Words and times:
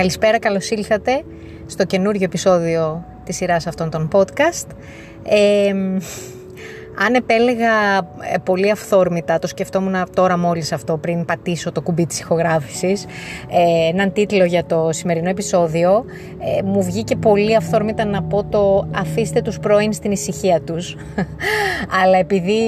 Καλησπέρα, 0.00 0.38
καλώς 0.38 0.70
ήλθατε 0.70 1.24
στο 1.66 1.84
καινούριο 1.84 2.24
επεισόδιο 2.24 3.04
της 3.24 3.36
σειράς 3.36 3.66
αυτών 3.66 3.90
των 3.90 4.08
podcast. 4.12 4.66
Ε, 5.22 5.74
αν 6.98 7.14
επέλεγα 7.14 7.98
ε, 7.98 8.38
πολύ 8.44 8.70
αυθόρμητα, 8.70 9.38
το 9.38 9.46
σκεφτόμουν 9.46 9.94
τώρα 10.14 10.38
μόλις 10.38 10.72
αυτό 10.72 10.96
πριν 10.96 11.24
πατήσω 11.24 11.72
το 11.72 11.80
κουμπί 11.82 12.06
της 12.06 12.20
ηχογράφησης, 12.20 13.04
ε, 13.48 13.88
έναν 13.88 14.12
τίτλο 14.12 14.44
για 14.44 14.64
το 14.64 14.88
σημερινό 14.92 15.28
επεισόδιο, 15.28 16.04
ε, 16.58 16.62
μου 16.62 16.82
βγήκε 16.82 17.16
πολύ 17.16 17.56
αυθόρμητα 17.56 18.04
να 18.04 18.22
πω 18.22 18.44
το 18.44 18.88
αφήστε 18.94 19.42
τους 19.42 19.58
πρώην 19.58 19.92
στην 19.92 20.10
ησυχία 20.10 20.60
τους. 20.60 20.96
Αλλά 22.02 22.16
επειδή 22.18 22.62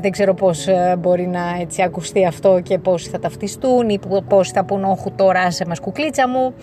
δεν 0.00 0.10
ξέρω 0.10 0.34
πώς 0.34 0.66
μπορεί 0.98 1.26
να 1.26 1.40
έτσι 1.60 1.82
ακουστεί 1.82 2.26
αυτό 2.26 2.60
και 2.60 2.78
πώς 2.78 3.06
θα 3.06 3.18
ταυτιστούν 3.18 3.88
ή 3.88 3.98
πώς 4.28 4.50
θα 4.50 4.64
πούν 4.64 4.84
όχου 4.84 5.12
τώρα 5.16 5.40
άσε 5.40 5.64
μας 5.66 5.80
κουκλίτσα 5.80 6.28
μου, 6.28 6.54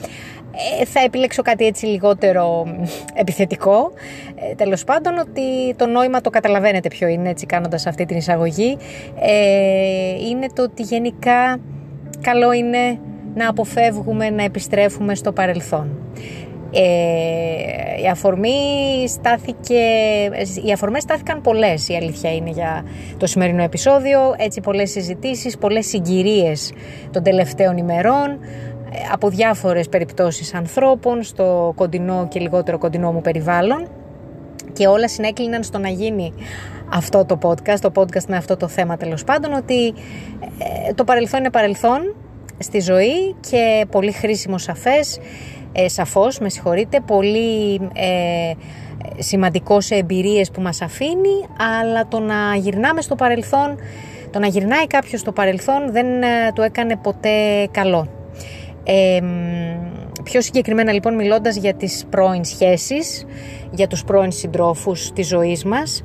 ε, 0.80 0.86
θα 0.86 1.00
επιλέξω 1.00 1.42
κάτι 1.42 1.66
έτσι 1.66 1.86
λιγότερο 1.86 2.68
επιθετικό. 3.14 3.92
Ε, 4.36 4.56
τέλος 4.56 4.84
πάντων 4.84 5.18
ότι 5.18 5.74
το 5.76 5.86
νόημα 5.86 6.22
το 6.22 6.30
καταλαβαίνετε 6.30 6.88
ποιο 6.88 7.08
είναι 7.08 7.30
έτσι 7.30 7.46
κάνοντας 7.46 7.88
αυτή 7.88 8.06
την 8.06 8.18
εισαγωγή. 8.18 8.78
Ε, 9.22 10.28
είναι 10.30 10.48
το 10.54 10.64
ότι 10.64 10.84
γενικά 10.84 11.60
καλό 12.22 12.52
είναι 12.52 13.00
να 13.36 13.50
αποφεύγουμε 13.50 14.30
να 14.30 14.44
επιστρέφουμε 14.44 15.16
στο 15.16 15.32
παρελθόν. 15.32 16.02
Ε, 16.74 18.02
η 18.04 18.08
αφορμή 18.08 18.50
στάθηκε, 19.08 19.80
οι 20.66 20.72
αφορμές 20.72 21.02
στάθηκαν 21.02 21.42
πολλές 21.42 21.90
η 21.90 21.96
αλήθεια 21.96 22.34
είναι 22.34 22.50
για 22.50 22.86
το 23.18 23.26
σημερινό 23.26 23.64
επεισόδιο 23.64 24.36
έτσι 24.38 24.62
πολλές 24.62 24.92
συζητήσεις, 24.92 25.58
πολλές 25.58 25.88
συγκυρίες 25.88 26.74
των 27.12 27.24
τελευταίων 27.24 27.78
ημερών 27.78 28.40
από 29.12 29.30
διάφορες 29.30 29.90
περιπτώσεις 29.90 30.54
ανθρώπων 30.54 31.24
στο 31.24 31.74
κοντινό 31.76 32.28
και 32.28 32.40
λιγότερο 32.40 32.78
κοντινό 32.78 33.12
μου 33.12 33.22
περιβάλλον 33.22 33.88
και 34.74 34.88
όλα 34.88 35.08
συνέκλειναν 35.08 35.64
στο 35.64 35.78
να 35.78 35.90
γίνει 35.90 36.34
αυτό 36.94 37.26
το 37.26 37.38
podcast, 37.42 37.80
το 37.82 37.92
podcast 37.96 38.26
με 38.28 38.38
αυτό 38.38 38.58
το 38.58 38.68
θέμα 38.68 38.98
τέλος 38.98 39.24
πάντων, 39.24 39.54
ότι 39.54 39.88
ε, 40.88 40.94
το 40.94 41.04
παρελθόν 41.04 41.40
είναι 41.40 41.50
παρελθόν 41.50 42.16
στη 42.58 42.80
ζωή 42.80 43.36
και 43.50 43.86
πολύ 43.92 44.12
χρήσιμο 44.12 44.58
σαφές, 44.58 45.20
ε, 45.72 45.88
σαφώς 45.88 46.40
με 46.40 46.50
συγχωρείτε, 46.50 47.00
πολύ 47.00 47.74
ε, 47.94 48.52
σημαντικό 49.18 49.82
σε 49.82 49.96
εμπειρίες 49.96 50.52
που 50.52 50.62
μας 50.62 50.82
αφήνει, 50.82 51.46
αλλά 51.80 52.08
το 52.08 52.20
να 52.20 52.56
γυρνάμε 52.56 53.02
στο 53.02 53.16
παρελθόν, 53.16 53.76
το 54.32 54.40
να 54.40 54.48
γυρνάει 54.48 54.88
κάποιος 54.88 55.20
στο 55.22 55.32
παρελθόν 55.32 55.92
δεν 55.92 56.06
ε, 56.22 56.52
του 56.56 56.62
έκανε 56.62 56.96
ποτέ 56.96 57.68
καλό. 57.72 58.21
Ε, 58.84 59.22
πιο 60.24 60.42
συγκεκριμένα 60.42 60.92
λοιπόν 60.92 61.16
μιλώντας 61.16 61.56
για 61.56 61.74
τις 61.74 62.06
πρώην 62.10 62.44
σχέσεις, 62.44 63.26
για 63.72 63.88
τους 63.88 64.04
πρώην 64.04 64.32
συντρόφους 64.32 65.12
της 65.14 65.28
ζωής 65.28 65.64
μας, 65.64 66.02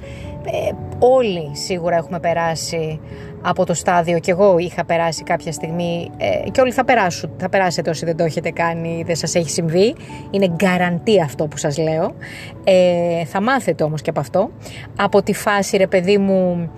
ε, 0.50 0.70
όλοι 0.98 1.50
σίγουρα 1.52 1.96
έχουμε 1.96 2.20
περάσει 2.20 3.00
από 3.42 3.64
το 3.66 3.74
στάδιο 3.74 4.18
και 4.18 4.30
εγώ 4.30 4.58
είχα 4.58 4.84
περάσει 4.84 5.22
κάποια 5.22 5.52
στιγμή 5.52 6.10
ε, 6.16 6.50
και 6.50 6.60
όλοι 6.60 6.72
θα 6.72 6.84
περάσουν, 6.84 7.30
θα 7.36 7.48
περάσετε 7.48 7.90
όσοι 7.90 8.04
δεν 8.04 8.16
το 8.16 8.24
έχετε 8.24 8.50
κάνει, 8.50 9.02
δεν 9.06 9.16
σας 9.16 9.34
έχει 9.34 9.50
συμβεί, 9.50 9.94
είναι 10.30 10.48
γκαραντή 10.48 11.20
αυτό 11.20 11.46
που 11.46 11.56
σας 11.56 11.78
λέω, 11.78 12.14
ε, 12.64 13.24
θα 13.24 13.40
μάθετε 13.40 13.84
όμως 13.84 14.02
και 14.02 14.10
από 14.10 14.20
αυτό, 14.20 14.50
από 14.96 15.22
τη 15.22 15.32
φάση 15.32 15.76
ρε 15.76 15.86
παιδί 15.86 16.18
μου 16.18 16.70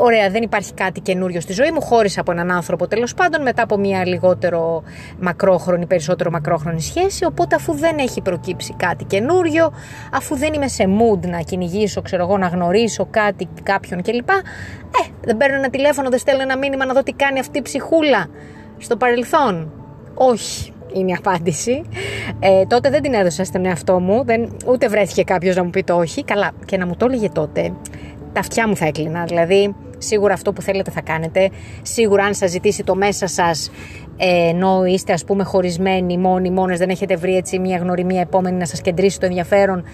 Ωραία, 0.00 0.30
δεν 0.30 0.42
υπάρχει 0.42 0.74
κάτι 0.74 1.00
καινούριο 1.00 1.40
στη 1.40 1.52
ζωή 1.52 1.70
μου. 1.70 1.80
Χώρισα 1.80 2.20
από 2.20 2.32
έναν 2.32 2.50
άνθρωπο 2.50 2.86
τέλος 2.86 3.14
πάντων 3.14 3.42
μετά 3.42 3.62
από 3.62 3.76
μια 3.76 4.06
λιγότερο 4.06 4.82
μακρόχρονη, 5.20 5.86
περισσότερο 5.86 6.30
μακρόχρονη 6.30 6.80
σχέση. 6.80 7.24
Οπότε, 7.24 7.54
αφού 7.54 7.74
δεν 7.74 7.98
έχει 7.98 8.20
προκύψει 8.20 8.74
κάτι 8.76 9.04
καινούριο, 9.04 9.72
αφού 10.12 10.36
δεν 10.36 10.52
είμαι 10.52 10.68
σε 10.68 10.84
mood 10.84 11.26
να 11.26 11.38
κυνηγήσω, 11.38 12.02
ξέρω 12.02 12.22
εγώ, 12.22 12.38
να 12.38 12.46
γνωρίσω 12.46 13.06
κάτι, 13.10 13.48
κάποιον 13.62 14.02
κλπ. 14.02 14.30
Ε, 14.30 15.10
δεν 15.20 15.36
παίρνω 15.36 15.56
ένα 15.56 15.70
τηλέφωνο, 15.70 16.10
δεν 16.10 16.18
στέλνω 16.18 16.42
ένα 16.42 16.58
μήνυμα 16.58 16.86
να 16.86 16.92
δω 16.92 17.02
τι 17.02 17.12
κάνει 17.12 17.38
αυτή 17.38 17.58
η 17.58 17.62
ψυχούλα 17.62 18.26
στο 18.78 18.96
παρελθόν. 18.96 19.72
Όχι, 20.14 20.72
είναι 20.92 21.10
η 21.10 21.14
απάντηση. 21.18 21.82
Ε, 22.40 22.64
τότε 22.66 22.90
δεν 22.90 23.02
την 23.02 23.14
έδωσα 23.14 23.44
στον 23.44 23.66
εαυτό 23.66 24.00
μου, 24.00 24.24
δεν, 24.24 24.56
ούτε 24.66 24.88
βρέθηκε 24.88 25.22
κάποιος 25.22 25.56
να 25.56 25.64
μου 25.64 25.70
πει 25.70 25.84
το 25.84 25.94
όχι. 25.94 26.24
Καλά, 26.24 26.50
και 26.64 26.76
να 26.76 26.86
μου 26.86 26.96
το 26.96 27.06
έλεγε 27.06 27.28
τότε 27.28 27.72
τα 28.32 28.40
αυτιά 28.40 28.68
μου 28.68 28.76
θα 28.76 28.86
έκλεινα. 28.86 29.24
Δηλαδή, 29.24 29.74
σίγουρα 29.98 30.34
αυτό 30.34 30.52
που 30.52 30.62
θέλετε 30.62 30.90
θα 30.90 31.00
κάνετε. 31.00 31.50
Σίγουρα, 31.82 32.24
αν 32.24 32.34
σας 32.34 32.50
ζητήσει 32.50 32.84
το 32.84 32.94
μέσα 32.94 33.26
σας, 33.26 33.70
ε, 34.16 34.48
ενώ 34.48 34.84
είστε 34.84 35.12
ας 35.12 35.24
πούμε 35.24 35.44
χωρισμένοι, 35.44 36.18
μόνοι, 36.18 36.50
μόνες, 36.50 36.78
δεν 36.78 36.88
έχετε 36.88 37.16
βρει 37.16 37.36
έτσι 37.36 37.58
μια 37.58 37.76
γνωριμία 37.76 38.20
επόμενη 38.20 38.56
να 38.56 38.66
σας 38.66 38.80
κεντρήσει 38.80 39.20
το 39.20 39.26
ενδιαφέρον. 39.26 39.84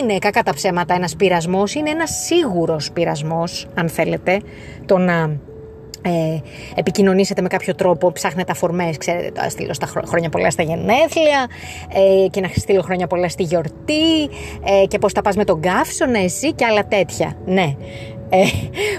Είναι 0.00 0.18
κακά 0.18 0.42
τα 0.42 0.54
ψέματα 0.54 0.94
ένας 0.94 1.16
πειρασμός, 1.16 1.74
είναι 1.74 1.90
ένας 1.90 2.10
σίγουρος 2.10 2.92
πειρασμός, 2.92 3.68
αν 3.74 3.88
θέλετε, 3.88 4.40
το 4.86 4.98
να 4.98 5.36
ε, 6.02 6.40
επικοινωνήσετε 6.74 7.42
με 7.42 7.48
κάποιο 7.48 7.74
τρόπο, 7.74 8.12
ψάχνετε 8.12 8.52
αφορμές, 8.52 8.96
ξέρετε, 8.96 9.30
το 9.30 9.50
στείλω 9.50 9.74
στα 9.74 9.86
χρόνια 10.06 10.28
πολλά 10.28 10.50
στα 10.50 10.62
γενέθλια 10.62 11.46
ε, 12.24 12.28
και 12.28 12.40
να 12.40 12.48
στείλω 12.48 12.82
χρόνια 12.82 13.06
πολλά 13.06 13.28
στη 13.28 13.42
γιορτή 13.42 14.22
ε, 14.64 14.86
και 14.86 14.98
πώς 14.98 15.12
θα 15.12 15.22
πας 15.22 15.36
με 15.36 15.44
τον 15.44 15.60
καύσωνα 15.60 16.18
εσύ 16.18 16.52
και 16.52 16.64
άλλα 16.64 16.86
τέτοια. 16.86 17.36
Ναι. 17.44 17.76
Ε, 18.28 18.44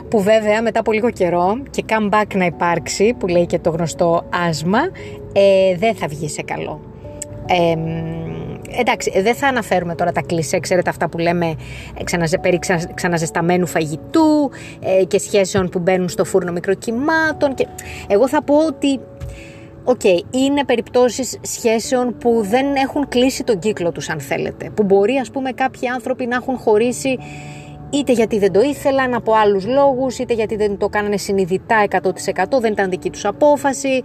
που 0.10 0.22
βέβαια 0.22 0.62
μετά 0.62 0.80
από 0.80 0.92
λίγο 0.92 1.12
καιρό 1.12 1.64
και 1.70 1.84
comeback 1.90 2.36
να 2.36 2.46
υπάρξει, 2.46 3.14
που 3.14 3.28
λέει 3.28 3.46
και 3.46 3.60
το 3.60 3.70
γνωστό 3.70 4.24
άσμα, 4.48 4.80
ε, 5.34 5.76
δεν 5.78 5.96
θα 5.96 6.08
βγει 6.08 6.30
σε 6.30 6.42
καλό. 6.42 6.82
Ε, 7.46 7.76
εντάξει, 8.80 9.22
δεν 9.22 9.36
θα 9.36 9.48
αναφέρουμε 9.48 9.96
τώρα 9.96 10.12
τα 10.12 10.22
κλισέ, 10.22 10.60
ξέρετε 10.60 10.90
αυτά 10.90 11.10
που 11.10 11.18
λέμε 11.18 11.56
ξαναζε, 12.04 12.38
περί 12.38 12.60
ξαναζεσταμένου 12.94 13.68
φαγητού 13.68 14.52
ε, 14.80 15.04
και 15.04 15.20
σχέσεων 15.20 15.70
που 15.70 15.80
μπαίνουν 15.80 16.10
στο 16.10 16.26
φούρνο 16.26 16.52
μικροκυμάτων. 16.52 17.54
Και... 17.54 17.68
Εγώ 18.08 18.28
θα 18.28 18.44
πω 18.44 18.56
ότι 18.66 19.00
OK, 19.86 20.00
okay, 20.04 20.22
είναι 20.32 20.66
περιπτώσεις 20.66 21.38
σχέσεων 21.42 22.18
που 22.18 22.42
δεν 22.50 22.76
έχουν 22.76 23.08
κλείσει 23.08 23.44
τον 23.44 23.60
κύκλο 23.60 23.92
τους 23.92 24.10
αν 24.10 24.20
θέλετε. 24.20 24.70
Που 24.70 24.84
μπορεί 24.84 25.18
ας 25.18 25.32
πούμε 25.32 25.52
κάποιοι 25.52 25.88
άνθρωποι 25.88 26.26
να 26.26 26.36
έχουν 26.36 26.58
χωρίσει 26.58 27.18
είτε 27.94 28.12
γιατί 28.12 28.40
δεν 28.40 28.52
το 28.52 28.62
ήθελαν 28.62 29.14
από 29.14 29.34
άλλους 29.34 29.66
λόγους, 29.66 30.20
είτε 30.20 30.34
γιατί 30.34 30.56
δεν 30.56 30.78
το 30.78 30.90
κάνανε 30.90 31.18
συνειδητά 31.18 31.86
100%, 31.90 32.60
δεν 32.60 32.72
ήταν 32.72 32.90
δική 32.90 33.10
τους 33.10 33.26
απόφαση, 33.26 34.04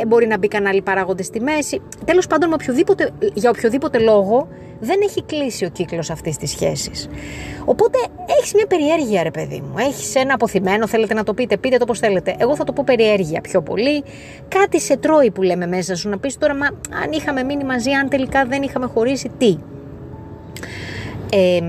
ε, 0.00 0.06
μπορεί 0.06 0.26
να 0.26 0.38
μπήκαν 0.38 0.66
άλλοι 0.66 0.82
παράγοντες 0.82 1.26
στη 1.26 1.40
μέση. 1.40 1.80
Τέλος 2.04 2.26
πάντων, 2.26 2.52
οποιοδήποτε, 2.52 3.10
για 3.34 3.50
οποιοδήποτε 3.50 3.98
λόγο 3.98 4.48
δεν 4.80 5.00
έχει 5.02 5.22
κλείσει 5.22 5.64
ο 5.64 5.68
κύκλος 5.68 6.10
αυτής 6.10 6.36
της 6.36 6.50
σχέσης. 6.50 7.08
Οπότε 7.64 7.98
έχεις 8.38 8.54
μια 8.54 8.66
περιέργεια 8.66 9.22
ρε 9.22 9.30
παιδί 9.30 9.60
μου, 9.60 9.78
έχεις 9.78 10.14
ένα 10.14 10.34
αποθυμένο, 10.34 10.86
θέλετε 10.86 11.14
να 11.14 11.22
το 11.22 11.34
πείτε, 11.34 11.56
πείτε 11.56 11.76
το 11.76 11.84
πώς 11.84 11.98
θέλετε. 11.98 12.36
Εγώ 12.38 12.56
θα 12.56 12.64
το 12.64 12.72
πω 12.72 12.82
περιέργεια 12.86 13.40
πιο 13.40 13.62
πολύ, 13.62 14.04
κάτι 14.48 14.80
σε 14.80 14.96
τρώει 14.96 15.30
που 15.30 15.42
λέμε 15.42 15.66
μέσα 15.66 15.94
σου, 15.94 16.08
να 16.08 16.18
πεις 16.18 16.38
τώρα 16.38 16.54
μα 16.54 16.66
αν 17.02 17.12
είχαμε 17.12 17.42
μείνει 17.42 17.64
μαζί, 17.64 17.90
αν 17.90 18.08
τελικά 18.08 18.44
δεν 18.44 18.62
είχαμε 18.62 18.86
χωρίσει, 18.86 19.30
τι. 19.38 19.56
Ε, 21.30 21.60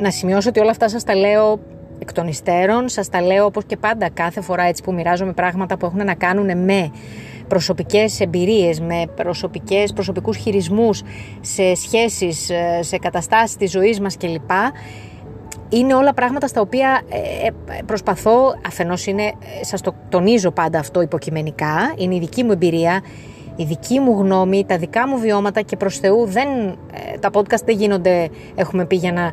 να 0.00 0.10
σημειώσω 0.10 0.48
ότι 0.48 0.60
όλα 0.60 0.70
αυτά 0.70 0.88
σας 0.88 1.04
τα 1.04 1.14
λέω 1.14 1.60
εκ 1.98 2.12
των 2.12 2.26
υστέρων, 2.26 2.88
σας 2.88 3.08
τα 3.08 3.22
λέω 3.22 3.44
όπως 3.44 3.64
και 3.64 3.76
πάντα 3.76 4.10
κάθε 4.10 4.40
φορά 4.40 4.62
έτσι 4.62 4.82
που 4.82 4.92
μοιράζομαι 4.92 5.32
πράγματα 5.32 5.76
που 5.76 5.86
έχουν 5.86 6.04
να 6.04 6.14
κάνουν 6.14 6.58
με 6.64 6.90
προσωπικές 7.48 8.20
εμπειρίες, 8.20 8.80
με 8.80 9.04
προσωπικές, 9.16 9.92
προσωπικούς 9.92 10.36
χειρισμούς 10.36 11.02
σε 11.40 11.74
σχέσεις, 11.74 12.50
σε 12.80 12.98
καταστάσεις 12.98 13.56
της 13.56 13.70
ζωής 13.70 14.00
μας 14.00 14.16
κλπ. 14.16 14.50
Είναι 15.68 15.94
όλα 15.94 16.14
πράγματα 16.14 16.46
στα 16.46 16.60
οποία 16.60 17.00
ε, 17.08 17.46
ε, 17.46 17.82
προσπαθώ, 17.86 18.54
αφενός 18.66 19.06
είναι, 19.06 19.32
σας 19.60 19.80
το 19.80 19.94
τονίζω 20.08 20.50
πάντα 20.50 20.78
αυτό 20.78 21.00
υποκειμενικά, 21.00 21.94
είναι 21.96 22.14
η 22.14 22.18
δική 22.18 22.44
μου 22.44 22.52
εμπειρία, 22.52 23.00
η 23.56 23.64
δική 23.64 24.00
μου 24.00 24.20
γνώμη, 24.20 24.64
τα 24.64 24.78
δικά 24.78 25.08
μου 25.08 25.18
βιώματα 25.18 25.60
και 25.60 25.76
προς 25.76 25.98
Θεού 25.98 26.26
δεν, 26.26 26.48
ε, 26.68 27.18
τα 27.20 27.30
podcast 27.32 27.64
δεν 27.64 27.76
γίνονται, 27.76 28.28
έχουμε 28.54 28.84
πει 28.84 28.96
για 28.96 29.12
να 29.12 29.32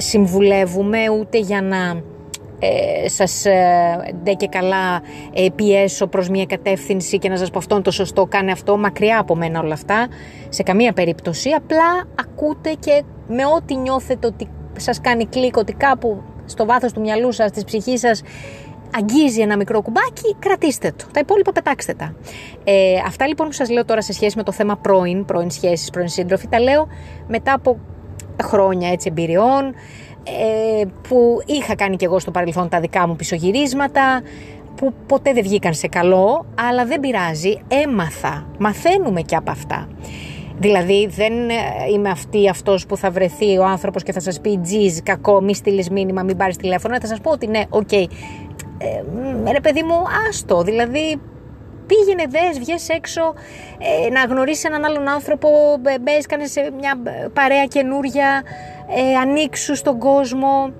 συμβουλεύουμε 0.00 0.98
ούτε 1.20 1.38
για 1.38 1.62
να 1.62 2.02
ε, 2.62 3.08
σας 3.08 3.44
ε, 3.44 4.14
ντε 4.22 4.32
και 4.32 4.46
καλά 4.46 5.02
ε, 5.32 5.46
πιέσω 5.54 6.06
προς 6.06 6.28
μια 6.28 6.44
κατεύθυνση 6.44 7.18
και 7.18 7.28
να 7.28 7.36
σας 7.36 7.50
πω 7.50 7.58
αυτό 7.58 7.74
είναι 7.74 7.84
το 7.84 7.90
σωστό, 7.90 8.26
κάνε 8.26 8.52
αυτό, 8.52 8.76
μακριά 8.76 9.18
από 9.18 9.36
μένα 9.36 9.60
όλα 9.60 9.72
αυτά, 9.72 10.08
σε 10.48 10.62
καμία 10.62 10.92
περίπτωση, 10.92 11.50
απλά 11.50 12.06
ακούτε 12.20 12.72
και 12.78 13.02
με 13.28 13.46
ό,τι 13.56 13.76
νιώθετε 13.76 14.26
ότι 14.26 14.48
σας 14.76 15.00
κάνει 15.00 15.26
κλικ, 15.26 15.56
ότι 15.56 15.72
κάπου 15.72 16.22
στο 16.44 16.64
βάθος 16.64 16.92
του 16.92 17.00
μυαλού 17.00 17.32
σας, 17.32 17.50
της 17.50 17.64
ψυχής 17.64 18.00
σας 18.00 18.22
αγγίζει 18.96 19.40
ένα 19.40 19.56
μικρό 19.56 19.82
κουμπάκι, 19.82 20.36
κρατήστε 20.38 20.92
το. 20.96 21.04
Τα 21.12 21.20
υπόλοιπα 21.20 21.52
πετάξτε 21.52 21.94
τα. 21.94 22.14
Ε, 22.64 22.94
αυτά 23.06 23.26
λοιπόν 23.26 23.46
που 23.46 23.52
σας 23.52 23.70
λέω 23.70 23.84
τώρα 23.84 24.02
σε 24.02 24.12
σχέση 24.12 24.36
με 24.36 24.42
το 24.42 24.52
θέμα 24.52 24.76
πρώην, 24.76 25.24
πρώην 25.24 25.50
σχέσεις, 25.50 25.90
πρώην 25.90 26.08
σύντροφοι, 26.08 26.48
τα 26.48 26.60
λέω 26.60 26.86
μετά 27.28 27.52
από 27.52 27.78
χρόνια 28.42 28.88
έτσι 28.90 29.08
εμπειριών, 29.10 29.74
ε, 30.24 30.84
που 31.08 31.42
είχα 31.46 31.74
κάνει 31.74 31.96
και 31.96 32.04
εγώ 32.04 32.18
στο 32.18 32.30
παρελθόν 32.30 32.68
τα 32.68 32.80
δικά 32.80 33.08
μου 33.08 33.16
πισωγυρίσματα, 33.16 34.22
που 34.74 34.94
ποτέ 35.06 35.32
δεν 35.32 35.42
βγήκαν 35.42 35.74
σε 35.74 35.88
καλό, 35.88 36.46
αλλά 36.68 36.84
δεν 36.84 37.00
πειράζει, 37.00 37.60
έμαθα, 37.68 38.46
μαθαίνουμε 38.58 39.20
και 39.20 39.36
από 39.36 39.50
αυτά. 39.50 39.88
Δηλαδή 40.58 41.06
δεν 41.06 41.32
ε, 41.32 41.54
είμαι 41.92 42.10
αυτή 42.10 42.48
αυτός 42.48 42.86
που 42.86 42.96
θα 42.96 43.10
βρεθεί 43.10 43.58
ο 43.58 43.64
άνθρωπος 43.64 44.02
και 44.02 44.12
θα 44.12 44.20
σας 44.20 44.40
πει 44.40 44.58
τζιζ, 44.58 44.98
κακό, 45.02 45.40
μη 45.40 45.54
στείλεις 45.54 45.90
μήνυμα, 45.90 46.22
μην 46.22 46.36
πάρεις 46.36 46.56
τηλέφωνο, 46.56 47.00
θα 47.00 47.06
σας 47.06 47.20
πω 47.20 47.30
ότι 47.30 47.46
ναι, 47.46 47.62
OK, 47.68 47.88
okay. 47.90 48.04
ε, 48.78 49.50
ρε 49.52 49.60
παιδί 49.60 49.82
μου, 49.82 49.94
άστο, 50.28 50.62
δηλαδή 50.62 51.20
πήγαινε 51.90 52.24
δες, 52.28 52.58
βγες 52.58 52.88
έξω, 52.88 53.34
ε, 54.06 54.10
να 54.10 54.24
γνωρίσεις 54.24 54.64
έναν 54.64 54.84
άλλον 54.84 55.08
άνθρωπο, 55.08 55.48
μπες, 56.00 56.26
κάνε 56.26 56.46
σε 56.46 56.70
μια 56.78 56.94
παρέα 57.32 57.64
καινούρια, 57.64 58.42
ε, 58.96 59.16
ανοίξου 59.16 59.74
στον 59.74 59.98
κόσμο, 59.98 60.72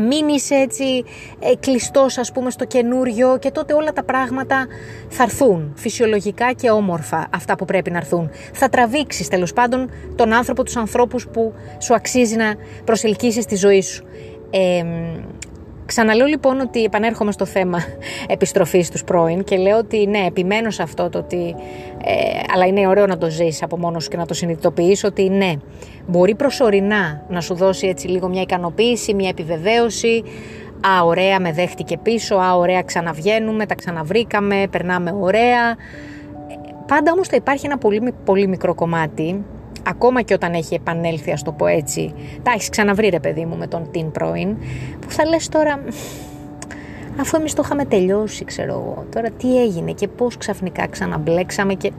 μην 0.00 0.28
είσαι 0.28 0.54
έτσι 0.54 1.04
ε, 1.38 1.56
κλειστός 1.60 2.18
ας 2.18 2.32
πούμε 2.32 2.50
στο 2.50 2.64
καινούριο 2.64 3.38
και 3.38 3.50
τότε 3.50 3.72
όλα 3.74 3.92
τα 3.92 4.04
πράγματα 4.04 4.66
θα 5.08 5.22
έρθουν 5.22 5.72
φυσιολογικά 5.76 6.52
και 6.52 6.70
όμορφα 6.70 7.28
αυτά 7.34 7.56
που 7.56 7.64
πρέπει 7.64 7.90
να 7.90 7.96
έρθουν. 7.96 8.30
Θα 8.52 8.68
τραβήξεις 8.68 9.28
τέλος 9.28 9.52
πάντων 9.52 9.90
τον 10.16 10.32
άνθρωπο, 10.32 10.62
τους 10.62 10.76
ανθρώπους 10.76 11.28
που 11.28 11.52
σου 11.78 11.94
αξίζει 11.94 12.36
να 12.36 12.54
προσελκύσεις 12.84 13.44
στη 13.44 13.56
ζωή 13.56 13.82
σου. 13.82 14.04
Ε, 14.50 14.84
Ξαναλέω 15.88 16.26
λοιπόν 16.26 16.60
ότι 16.60 16.84
επανέρχομαι 16.84 17.32
στο 17.32 17.44
θέμα 17.44 17.78
επιστροφής 18.28 18.86
στους 18.86 19.04
πρώην 19.04 19.44
και 19.44 19.56
λέω 19.56 19.78
ότι 19.78 20.06
ναι, 20.06 20.24
επιμένω 20.26 20.70
σε 20.70 20.82
αυτό 20.82 21.08
το 21.08 21.18
ότι, 21.18 21.54
ε, 22.04 22.40
αλλά 22.54 22.66
είναι 22.66 22.86
ωραίο 22.86 23.06
να 23.06 23.18
το 23.18 23.30
ζεις 23.30 23.62
από 23.62 23.78
μόνος 23.78 24.02
σου 24.02 24.10
και 24.10 24.16
να 24.16 24.26
το 24.26 24.34
συνειδητοποιείς 24.34 25.04
ότι 25.04 25.28
ναι, 25.28 25.52
μπορεί 26.06 26.34
προσωρινά 26.34 27.24
να 27.28 27.40
σου 27.40 27.54
δώσει 27.54 27.86
έτσι 27.86 28.08
λίγο 28.08 28.28
μια 28.28 28.42
ικανοποίηση, 28.42 29.14
μια 29.14 29.28
επιβεβαίωση, 29.28 30.22
α 30.80 31.04
ωραία 31.04 31.40
με 31.40 31.52
δέχτηκε 31.52 31.98
πίσω, 31.98 32.36
α 32.36 32.56
ωραία 32.56 32.82
ξαναβγαίνουμε, 32.82 33.66
τα 33.66 33.74
ξαναβρήκαμε, 33.74 34.66
περνάμε 34.70 35.14
ωραία. 35.20 35.76
Πάντα 36.86 37.12
όμως 37.12 37.28
θα 37.28 37.36
υπάρχει 37.36 37.66
ένα 37.66 37.78
πολύ, 37.78 38.14
πολύ 38.24 38.48
μικρό 38.48 38.74
κομμάτι 38.74 39.44
ακόμα 39.88 40.22
και 40.22 40.34
όταν 40.34 40.52
έχει 40.52 40.74
επανέλθει, 40.74 41.32
ας 41.32 41.42
το 41.42 41.52
πω 41.52 41.66
έτσι, 41.66 42.14
τα 42.42 42.50
έχεις 42.50 42.68
ξαναβρει 42.68 43.08
ρε 43.08 43.20
παιδί 43.20 43.44
μου 43.44 43.56
με 43.56 43.66
τον 43.66 43.90
την 43.90 44.10
πρώην, 44.10 44.56
που 45.00 45.10
θα 45.10 45.26
λες 45.26 45.48
τώρα, 45.48 45.80
αφού 47.20 47.36
εμείς 47.36 47.54
το 47.54 47.62
είχαμε 47.64 47.84
τελειώσει, 47.84 48.44
ξέρω 48.44 48.72
εγώ, 48.72 49.06
τώρα 49.14 49.30
τι 49.30 49.62
έγινε 49.62 49.92
και 49.92 50.08
πώς 50.08 50.36
ξαφνικά 50.36 50.86
ξαναμπλέξαμε 50.86 51.74
και... 51.74 51.92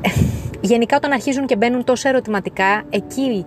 Γενικά 0.60 0.96
όταν 0.96 1.12
αρχίζουν 1.12 1.46
και 1.46 1.56
μπαίνουν 1.56 1.84
τόσο 1.84 2.08
ερωτηματικά, 2.08 2.82
εκεί 2.90 3.46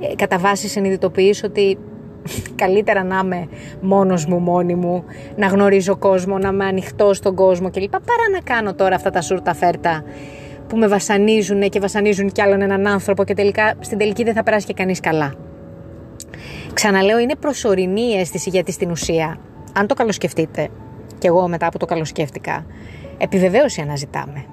ε, 0.00 0.14
κατά 0.14 0.38
βάση 0.38 0.68
συνειδητοποιείς 0.68 1.44
ότι 1.44 1.78
καλύτερα 2.62 3.04
να 3.04 3.20
είμαι 3.24 3.48
μόνος 3.80 4.26
μου, 4.26 4.38
μόνη 4.38 4.74
μου, 4.74 5.04
να 5.36 5.46
γνωρίζω 5.46 5.96
κόσμο, 5.96 6.38
να 6.38 6.48
είμαι 6.48 6.64
ανοιχτός 6.64 7.16
στον 7.16 7.34
κόσμο 7.34 7.70
κλπ. 7.70 7.90
Παρά 7.90 8.28
να 8.32 8.40
κάνω 8.44 8.74
τώρα 8.74 8.94
αυτά 8.94 9.10
τα 9.10 9.20
σούρτα 9.20 9.54
φέρτα 9.54 10.04
που 10.72 10.78
με 10.78 10.88
βασανίζουν 10.88 11.68
και 11.68 11.80
βασανίζουν 11.80 12.32
κι 12.32 12.42
άλλον 12.42 12.60
έναν 12.60 12.86
άνθρωπο 12.86 13.24
και 13.24 13.34
τελικά 13.34 13.74
στην 13.80 13.98
τελική 13.98 14.24
δεν 14.24 14.34
θα 14.34 14.42
περάσει 14.42 14.66
και 14.66 14.72
κανείς 14.72 15.00
καλά. 15.00 15.34
Ξαναλέω, 16.72 17.18
είναι 17.18 17.36
προσωρινή 17.36 18.00
η 18.00 18.18
αίσθηση 18.18 18.50
γιατί 18.50 18.72
στην 18.72 18.90
ουσία, 18.90 19.38
αν 19.72 19.86
το 19.86 19.94
καλοσκεφτείτε, 19.94 20.68
και 21.18 21.26
εγώ 21.26 21.48
μετά 21.48 21.66
από 21.66 21.78
το 21.78 21.86
καλοσκέφτηκα, 21.86 22.66
επιβεβαίωση 23.18 23.80
αναζητάμε. 23.80 24.44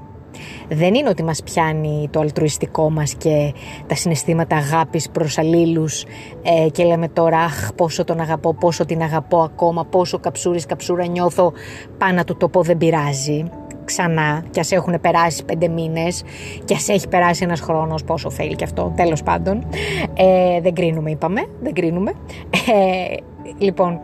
Δεν 0.69 0.93
είναι 0.93 1.09
ότι 1.09 1.23
μας 1.23 1.43
πιάνει 1.43 2.09
το 2.11 2.19
αλτρουιστικό 2.19 2.89
μας 2.89 3.13
και 3.13 3.53
τα 3.87 3.95
συναισθήματα 3.95 4.55
αγάπης 4.55 5.09
προς 5.09 5.37
αλλήλους 5.37 6.05
ε, 6.41 6.69
και 6.69 6.83
λέμε 6.83 7.07
τώρα 7.07 7.37
αχ 7.37 7.73
πόσο 7.73 8.03
τον 8.03 8.19
αγαπώ, 8.19 8.53
πόσο 8.53 8.85
την 8.85 9.01
αγαπώ 9.01 9.41
ακόμα, 9.41 9.85
πόσο 9.85 10.19
καψούρης 10.19 10.65
καψούρα 10.65 11.05
νιώθω, 11.05 11.53
πάνω 11.97 12.23
του 12.23 12.37
το 12.37 12.49
πω 12.49 12.61
δεν 12.61 12.77
πειράζει 12.77 13.45
ξανά 13.89 14.43
και 14.51 14.59
ας 14.59 14.71
έχουν 14.71 15.01
περάσει 15.01 15.45
πέντε 15.45 15.67
μήνες 15.67 16.23
και 16.65 16.73
ας 16.73 16.89
έχει 16.89 17.07
περάσει 17.07 17.43
ένας 17.43 17.59
χρόνος, 17.59 18.03
πόσο 18.03 18.29
θέλει 18.29 18.55
και 18.55 18.63
αυτό, 18.63 18.93
τέλος 18.95 19.23
πάντων. 19.23 19.67
Ε, 20.13 20.61
δεν 20.61 20.73
κρίνουμε 20.73 21.11
είπαμε, 21.11 21.45
δεν 21.61 21.73
κρίνουμε. 21.73 22.11
Ε, 22.51 23.15
λοιπόν, 23.57 23.99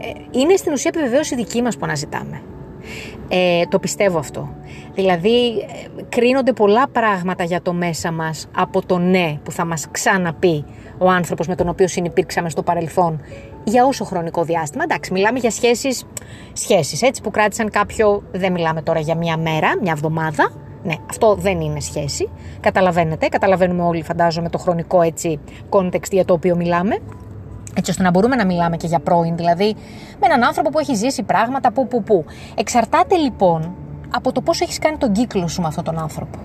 ε, 0.00 0.38
είναι 0.38 0.56
στην 0.56 0.72
ουσία 0.72 0.90
επιβεβαίωση 0.94 1.34
δική 1.34 1.62
μας 1.62 1.76
που 1.76 1.84
αναζητάμε. 1.84 2.42
Ε, 3.28 3.62
το 3.68 3.78
πιστεύω 3.78 4.18
αυτό. 4.18 4.48
Δηλαδή 4.94 5.48
ε, 5.48 6.02
κρίνονται 6.08 6.52
πολλά 6.52 6.88
πράγματα 6.92 7.44
για 7.44 7.62
το 7.62 7.72
μέσα 7.72 8.12
μας 8.12 8.48
από 8.56 8.86
το 8.86 8.98
ναι 8.98 9.38
που 9.42 9.50
θα 9.50 9.64
μας 9.64 9.86
ξαναπεί 9.90 10.64
ο 10.98 11.08
άνθρωπος 11.08 11.46
με 11.46 11.54
τον 11.54 11.68
οποίος 11.68 11.92
συνεπήρξαμε 11.92 12.50
στο 12.50 12.62
παρελθόν 12.62 13.20
για 13.64 13.84
όσο 13.84 14.04
χρονικό 14.04 14.42
διάστημα. 14.42 14.82
Εντάξει, 14.84 15.12
μιλάμε 15.12 15.38
για 15.38 15.50
σχέσεις, 15.50 16.04
σχέσεις 16.52 17.02
έτσι, 17.02 17.22
που 17.22 17.30
κράτησαν 17.30 17.70
κάποιο, 17.70 18.22
δεν 18.32 18.52
μιλάμε 18.52 18.82
τώρα 18.82 19.00
για 19.00 19.14
μια 19.14 19.36
μέρα, 19.36 19.78
μια 19.82 19.92
εβδομάδα. 19.92 20.52
Ναι, 20.82 20.94
αυτό 21.10 21.34
δεν 21.34 21.60
είναι 21.60 21.80
σχέση. 21.80 22.28
Καταλαβαίνετε, 22.60 23.28
καταλαβαίνουμε 23.28 23.82
όλοι 23.82 24.02
φαντάζομαι 24.02 24.48
το 24.48 24.58
χρονικό 24.58 25.02
έτσι 25.02 25.40
context 25.70 26.10
για 26.10 26.24
το 26.24 26.32
οποίο 26.34 26.56
μιλάμε. 26.56 26.98
Έτσι 27.76 27.90
ώστε 27.90 28.02
να 28.02 28.10
μπορούμε 28.10 28.36
να 28.36 28.46
μιλάμε 28.46 28.76
και 28.76 28.86
για 28.86 28.98
πρώην, 28.98 29.36
δηλαδή 29.36 29.74
με 30.20 30.26
έναν 30.26 30.42
άνθρωπο 30.42 30.70
που 30.70 30.78
έχει 30.78 30.94
ζήσει 30.94 31.22
πράγματα 31.22 31.72
που 31.72 31.88
που 31.88 32.02
που. 32.02 32.24
Εξαρτάται 32.54 33.16
λοιπόν 33.16 33.74
από 34.16 34.32
το 34.32 34.40
πόσο 34.40 34.64
έχεις 34.64 34.78
κάνει 34.78 34.96
τον 34.96 35.12
κύκλο 35.12 35.48
σου 35.48 35.60
με 35.60 35.66
αυτόν 35.66 35.84
τον 35.84 35.98
άνθρωπο. 35.98 36.38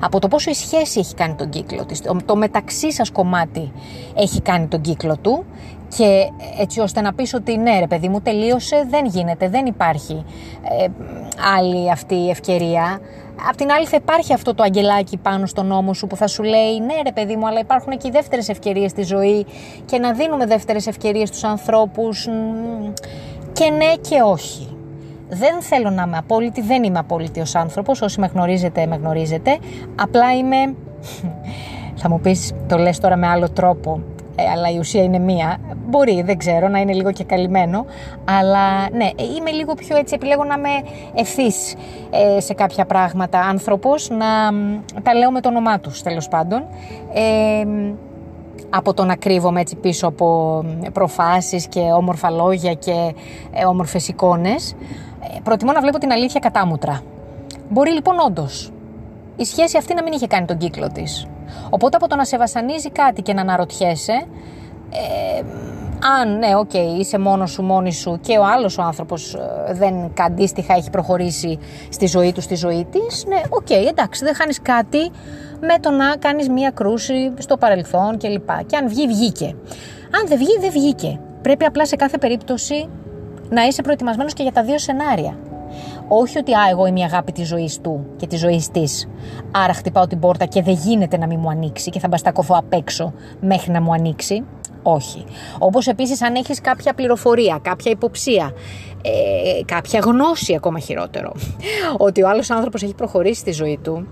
Από 0.00 0.18
το 0.18 0.28
πόσο 0.28 0.50
η 0.50 0.54
σχέση 0.54 0.98
έχει 0.98 1.14
κάνει 1.14 1.34
τον 1.34 1.48
κύκλο 1.48 1.84
της. 1.84 2.02
Το 2.24 2.36
μεταξύ 2.36 2.92
σας 2.92 3.10
κομμάτι 3.10 3.72
έχει 4.14 4.40
κάνει 4.40 4.66
τον 4.66 4.80
κύκλο 4.80 5.16
του 5.16 5.44
και 5.96 6.28
έτσι 6.58 6.80
ώστε 6.80 7.00
να 7.00 7.14
πεις 7.14 7.34
ότι 7.34 7.56
ναι 7.56 7.78
ρε 7.78 7.86
παιδί 7.86 8.08
μου 8.08 8.20
τελείωσε, 8.20 8.86
δεν 8.90 9.06
γίνεται, 9.06 9.48
δεν 9.48 9.66
υπάρχει 9.66 10.24
ε, 10.80 10.86
άλλη 11.56 11.90
αυτή 11.90 12.14
η 12.14 12.30
ευκαιρία. 12.30 13.00
Απ' 13.48 13.56
την 13.56 13.70
άλλη 13.70 13.86
θα 13.86 13.96
υπάρχει 13.96 14.32
αυτό 14.32 14.54
το 14.54 14.62
αγγελάκι 14.62 15.16
πάνω 15.16 15.46
στον 15.46 15.66
νόμο 15.66 15.94
σου 15.94 16.06
που 16.06 16.16
θα 16.16 16.26
σου 16.26 16.42
λέει 16.42 16.78
ναι 16.78 16.94
ρε 17.04 17.12
παιδί 17.12 17.36
μου 17.36 17.46
αλλά 17.46 17.60
υπάρχουν 17.60 17.98
και 17.98 18.08
οι 18.08 18.10
δεύτερες 18.10 18.48
ευκαιρίες 18.48 18.90
στη 18.90 19.02
ζωή 19.02 19.46
και 19.84 19.98
να 19.98 20.12
δίνουμε 20.12 20.46
δεύτερες 20.46 20.86
ευκαιρίες 20.86 21.28
στους 21.28 21.44
ανθρώπους 21.44 22.28
και 23.52 23.70
ναι 23.70 23.94
και 24.00 24.20
όχι. 24.24 24.68
Δεν 25.28 25.60
θέλω 25.60 25.90
να 25.90 26.02
είμαι 26.06 26.16
απόλυτη, 26.16 26.60
δεν 26.60 26.84
είμαι 26.84 26.98
απόλυτη 26.98 27.40
ως 27.40 27.54
άνθρωπος, 27.54 28.02
όσοι 28.02 28.20
με 28.20 28.26
γνωρίζετε 28.26 28.86
με 28.86 28.96
γνωρίζετε, 28.96 29.58
απλά 30.00 30.34
είμαι, 30.34 30.74
θα 32.00 32.08
μου 32.08 32.20
πεις 32.20 32.52
το 32.68 32.76
λες 32.76 32.98
τώρα 32.98 33.16
με 33.16 33.26
άλλο 33.26 33.50
τρόπο, 33.50 34.00
ε, 34.36 34.42
αλλά 34.50 34.70
η 34.70 34.78
ουσία 34.78 35.02
είναι 35.02 35.18
μία. 35.18 35.56
Μπορεί, 35.86 36.22
δεν 36.22 36.38
ξέρω, 36.38 36.68
να 36.68 36.78
είναι 36.78 36.92
λίγο 36.92 37.12
και 37.12 37.24
καλυμμένο, 37.24 37.84
αλλά 38.24 38.90
ναι, 38.90 39.08
είμαι 39.36 39.50
λίγο 39.50 39.74
πιο 39.74 39.96
έτσι, 39.96 40.14
επιλέγω 40.14 40.44
να 40.44 40.54
είμαι 40.54 40.90
ευθύς 41.14 41.74
ε, 42.10 42.40
σε 42.40 42.54
κάποια 42.54 42.84
πράγματα 42.84 43.40
άνθρωπος, 43.40 44.10
να 44.10 44.26
τα 45.02 45.14
λέω 45.14 45.30
με 45.30 45.40
το 45.40 45.48
όνομά 45.48 45.80
τους 45.80 46.02
τέλος 46.02 46.28
πάντων. 46.28 46.64
Ε, 47.14 47.64
από 48.70 48.94
το 48.94 49.04
να 49.04 49.16
κρύβομαι 49.16 49.60
έτσι 49.60 49.76
πίσω 49.76 50.06
από 50.06 50.64
προφάσεις 50.92 51.66
και 51.66 51.80
όμορφα 51.80 52.30
λόγια 52.30 52.74
και 52.74 53.14
ε, 53.52 53.64
όμορφες 53.64 54.08
εικόνες. 54.08 54.74
Ε, 55.28 55.40
προτιμώ 55.42 55.72
να 55.72 55.80
βλέπω 55.80 55.98
την 55.98 56.12
αλήθεια 56.12 56.40
κατάμουτρα. 56.40 57.00
Μπορεί 57.68 57.90
λοιπόν 57.90 58.18
όντως 58.26 58.72
η 59.36 59.44
σχέση 59.44 59.76
αυτή 59.76 59.94
να 59.94 60.02
μην 60.02 60.12
είχε 60.12 60.26
κάνει 60.26 60.46
τον 60.46 60.56
κύκλο 60.56 60.88
της. 60.88 61.26
Οπότε 61.70 61.96
από 61.96 62.08
το 62.08 62.16
να 62.16 62.24
σε 62.24 62.38
βασανίζει 62.38 62.90
κάτι 62.90 63.22
και 63.22 63.32
να 63.32 63.40
αναρωτιέσαι, 63.40 64.26
ε, 64.90 65.42
αν 66.20 66.38
ναι, 66.38 66.56
OK, 66.56 66.70
okay, 66.72 66.98
είσαι 66.98 67.18
μόνος 67.18 67.50
σου, 67.50 67.62
μόνης 67.62 67.96
σου 67.96 68.18
και 68.20 68.38
ο 68.38 68.44
άλλος 68.44 68.78
ο 68.78 68.82
άνθρωπος 68.82 69.34
ε, 69.34 69.72
δεν 69.72 70.12
αντίστοιχα 70.20 70.74
έχει 70.74 70.90
προχωρήσει 70.90 71.58
στη 71.88 72.06
ζωή 72.06 72.32
του, 72.32 72.40
στη 72.40 72.54
ζωή 72.54 72.86
της, 72.90 73.24
ναι, 73.26 73.40
OK, 73.48 73.66
okay, 73.66 73.88
εντάξει, 73.88 74.24
δεν 74.24 74.34
χάνεις 74.34 74.62
κάτι 74.62 75.10
με 75.60 75.78
το 75.80 75.90
να 75.90 76.16
κάνεις 76.16 76.48
μία 76.48 76.70
κρούση 76.70 77.32
στο 77.38 77.56
παρελθόν 77.56 78.18
κλπ. 78.18 78.46
Και, 78.46 78.64
και 78.66 78.76
αν 78.76 78.88
βγει, 78.88 79.06
βγήκε. 79.06 79.56
Αν 80.20 80.26
δεν 80.28 80.38
βγει, 80.38 80.58
δεν 80.60 80.70
βγήκε. 80.70 81.20
Πρέπει 81.42 81.64
απλά 81.64 81.86
σε 81.86 81.96
κάθε 81.96 82.18
περίπτωση 82.18 82.88
να 83.50 83.62
είσαι 83.62 83.82
προετοιμασμένος 83.82 84.32
και 84.32 84.42
για 84.42 84.52
τα 84.52 84.62
δύο 84.62 84.78
σενάρια. 84.78 85.38
Όχι 86.08 86.38
ότι 86.38 86.52
α, 86.52 86.68
εγώ 86.70 86.86
είμαι 86.86 87.00
η 87.00 87.02
αγάπη 87.02 87.32
της 87.32 87.48
ζωής 87.48 87.80
του 87.80 88.06
και 88.16 88.26
της 88.26 88.40
ζωής 88.40 88.68
της. 88.68 89.08
Άρα 89.50 89.72
χτυπάω 89.72 90.06
την 90.06 90.18
πόρτα 90.18 90.44
και 90.44 90.62
δεν 90.62 90.74
γίνεται 90.74 91.16
να 91.16 91.26
μην 91.26 91.38
μου 91.40 91.48
ανοίξει 91.48 91.90
και 91.90 91.98
θα 91.98 92.08
μπαστακωθώ 92.08 92.56
απ' 92.56 92.72
έξω 92.72 93.12
μέχρι 93.40 93.72
να 93.72 93.80
μου 93.80 93.92
ανοίξει. 93.92 94.44
Όχι. 94.82 95.24
Όπως 95.58 95.86
επίσης 95.86 96.22
αν 96.22 96.34
έχεις 96.34 96.60
κάποια 96.60 96.94
πληροφορία, 96.94 97.58
κάποια 97.62 97.90
υποψία, 97.90 98.52
ε, 99.02 99.64
κάποια 99.64 100.00
γνώση 100.00 100.54
ακόμα 100.54 100.78
χειρότερο, 100.78 101.32
ότι 101.96 102.22
ο 102.22 102.28
άλλος 102.28 102.50
άνθρωπος 102.50 102.82
έχει 102.82 102.94
προχωρήσει 102.94 103.40
στη 103.40 103.52
ζωή 103.52 103.78
του 103.82 104.06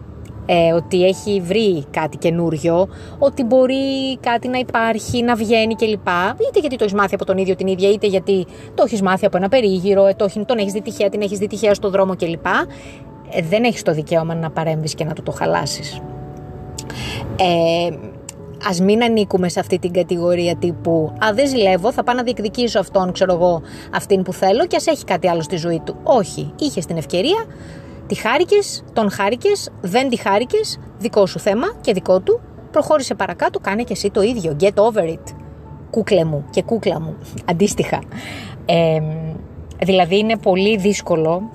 ε, 0.47 0.73
ότι 0.73 1.05
έχει 1.05 1.41
βρει 1.41 1.85
κάτι 1.91 2.17
καινούριο, 2.17 2.89
ότι 3.19 3.45
μπορεί 3.45 4.19
κάτι 4.21 4.49
να 4.49 4.59
υπάρχει, 4.59 5.23
να 5.23 5.35
βγαίνει 5.35 5.75
κλπ. 5.75 6.09
Είτε 6.49 6.61
γιατί 6.61 6.77
το 6.77 6.85
έχεις 6.85 6.95
μάθει 6.95 7.15
από 7.15 7.25
τον 7.25 7.39
ίδιο 7.39 7.55
την 7.55 7.67
ίδια, 7.67 7.91
είτε 7.91 8.07
γιατί 8.07 8.47
το 8.75 8.83
έχεις 8.87 9.03
μάθει 9.03 9.27
από 9.27 9.37
ένα 9.37 9.49
περίγυρο, 9.49 10.07
ε, 10.07 10.15
το, 10.15 10.45
τον 10.47 10.59
έχεις 10.59 10.73
δει 10.73 10.81
τυχαία, 10.83 11.09
την 11.09 11.21
έχεις 11.21 11.39
δει 11.39 11.47
τυχαία 11.47 11.75
στον 11.75 11.91
δρόμο 11.91 12.17
κλπ. 12.17 12.47
Ε, 13.31 13.43
δεν 13.43 13.65
έχεις 13.65 13.83
το 13.83 13.93
δικαίωμα 13.93 14.35
να 14.35 14.51
παρέμβεις 14.51 14.95
και 14.95 15.05
να 15.05 15.13
του 15.13 15.23
το 15.23 15.31
χαλάσεις. 15.31 16.01
Ε, 17.37 17.97
ας 18.69 18.81
μην 18.81 19.03
ανήκουμε 19.03 19.49
σε 19.49 19.61
αυτή 19.61 19.79
την 19.79 19.93
κατηγορία 19.93 20.57
τύπου 20.57 21.13
«Α, 21.25 21.33
δεν 21.35 21.49
ζηλεύω, 21.49 21.93
θα 21.93 22.03
πάω 22.03 22.15
να 22.15 22.23
διεκδικήσω 22.23 22.79
αυτόν, 22.79 23.13
ξέρω 23.13 23.33
εγώ, 23.33 23.63
αυτήν 23.95 24.23
που 24.23 24.33
θέλω 24.33 24.67
και 24.67 24.77
ας 24.77 24.87
έχει 24.87 25.05
κάτι 25.05 25.29
άλλο 25.29 25.43
στη 25.43 25.57
ζωή 25.57 25.81
του». 25.85 25.97
Όχι, 26.03 26.53
είχε 26.59 26.81
την 26.81 26.97
ευκαιρία, 26.97 27.45
τη 28.13 28.19
χάρηκες, 28.19 28.83
τον 28.93 29.11
χάρηκες, 29.11 29.71
δεν 29.81 30.09
τη 30.09 30.17
χάρηκες, 30.17 30.79
δικό 30.99 31.27
σου 31.27 31.39
θέμα 31.39 31.67
και 31.81 31.93
δικό 31.93 32.21
του, 32.21 32.41
προχώρησε 32.71 33.15
παρακάτω, 33.15 33.59
κάνε 33.59 33.83
και 33.83 33.93
εσύ 33.93 34.11
το 34.11 34.23
ίδιο, 34.23 34.57
get 34.61 34.75
over 34.75 35.03
it. 35.03 35.35
Κούκλε 35.91 36.25
μου 36.25 36.45
και 36.51 36.63
κούκλα 36.63 37.01
μου, 37.01 37.17
αντίστοιχα. 37.45 38.03
Ε, 38.67 39.01
δηλαδή 39.83 40.19
είναι 40.19 40.37
πολύ 40.37 40.77
δύσκολο 40.77 41.51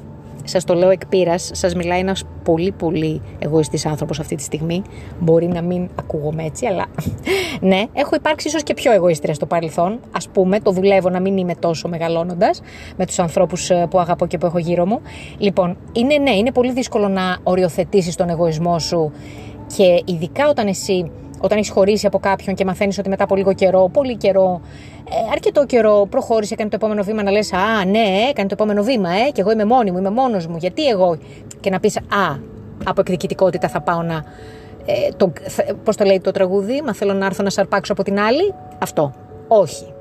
σας 0.47 0.63
το 0.63 0.73
λέω 0.73 0.89
εκ 0.89 1.05
πείρας, 1.05 1.49
σας 1.53 1.75
μιλάει 1.75 1.99
ένας 1.99 2.23
πολύ 2.43 2.71
πολύ 2.71 3.21
εγωιστής 3.39 3.85
άνθρωπος 3.85 4.19
αυτή 4.19 4.35
τη 4.35 4.43
στιγμή. 4.43 4.81
Μπορεί 5.19 5.47
να 5.47 5.61
μην 5.61 5.89
ακούγομαι 5.99 6.43
έτσι, 6.43 6.65
αλλά 6.65 6.85
ναι, 7.71 7.83
έχω 7.93 8.15
υπάρξει 8.15 8.47
ίσως 8.47 8.63
και 8.63 8.73
πιο 8.73 8.91
εγωίστρια 8.91 9.33
στο 9.33 9.45
παρελθόν. 9.45 9.99
Ας 10.11 10.27
πούμε, 10.27 10.59
το 10.59 10.71
δουλεύω 10.71 11.09
να 11.09 11.19
μην 11.19 11.37
είμαι 11.37 11.55
τόσο 11.55 11.87
μεγαλώνοντας 11.87 12.61
με 12.97 13.05
τους 13.05 13.19
ανθρώπους 13.19 13.69
ε, 13.69 13.87
που 13.89 13.99
αγαπώ 13.99 14.25
και 14.27 14.37
που 14.37 14.45
έχω 14.45 14.57
γύρω 14.57 14.85
μου. 14.85 15.01
Λοιπόν, 15.37 15.77
είναι 15.91 16.17
ναι, 16.17 16.31
είναι 16.31 16.51
πολύ 16.51 16.71
δύσκολο 16.71 17.07
να 17.07 17.37
οριοθετήσεις 17.43 18.15
τον 18.15 18.29
εγωισμό 18.29 18.79
σου 18.79 19.11
και 19.75 20.01
ειδικά 20.05 20.49
όταν 20.49 20.67
εσύ 20.67 21.11
όταν 21.39 21.57
έχεις 21.57 21.69
χωρίσει 21.69 22.05
από 22.05 22.19
κάποιον 22.19 22.55
και 22.55 22.65
μαθαίνεις 22.65 22.97
ότι 22.97 23.09
μετά 23.09 23.23
από 23.23 23.35
λίγο 23.35 23.53
καιρό, 23.53 23.89
πολύ 23.93 24.17
καιρό, 24.17 24.61
ε, 25.09 25.31
αρκετό 25.31 25.65
καιρό 25.65 26.07
προχώρησε, 26.09 26.53
έκανε 26.53 26.69
το 26.69 26.75
επόμενο 26.75 27.03
βήμα 27.03 27.23
να 27.23 27.31
λες: 27.31 27.53
Α, 27.53 27.85
ναι, 27.85 28.27
έκανε 28.29 28.47
το 28.47 28.53
επόμενο 28.53 28.83
βήμα, 28.83 29.09
ε, 29.09 29.31
και 29.31 29.41
εγώ 29.41 29.51
είμαι 29.51 29.65
μόνη 29.65 29.91
μου, 29.91 29.97
είμαι 29.97 30.09
μόνος 30.09 30.47
μου. 30.47 30.57
Γιατί 30.57 30.87
εγώ. 30.87 31.17
Και 31.59 31.69
να 31.69 31.79
πεις: 31.79 31.97
Α, 31.97 32.37
από 32.85 33.01
εκδικητικότητα 33.01 33.67
θα 33.67 33.81
πάω 33.81 34.01
να. 34.01 34.23
Ε, 34.85 35.09
το, 35.17 35.33
πώς 35.83 35.95
το 35.95 36.03
λέει 36.03 36.19
το 36.19 36.31
τραγούδι, 36.31 36.81
Μα 36.85 36.93
θέλω 36.93 37.13
να 37.13 37.25
έρθω 37.25 37.43
να 37.43 37.49
σαρπάξω 37.49 37.93
από 37.93 38.03
την 38.03 38.19
άλλη. 38.19 38.53
Αυτό. 38.79 39.13
Όχι. 39.47 39.93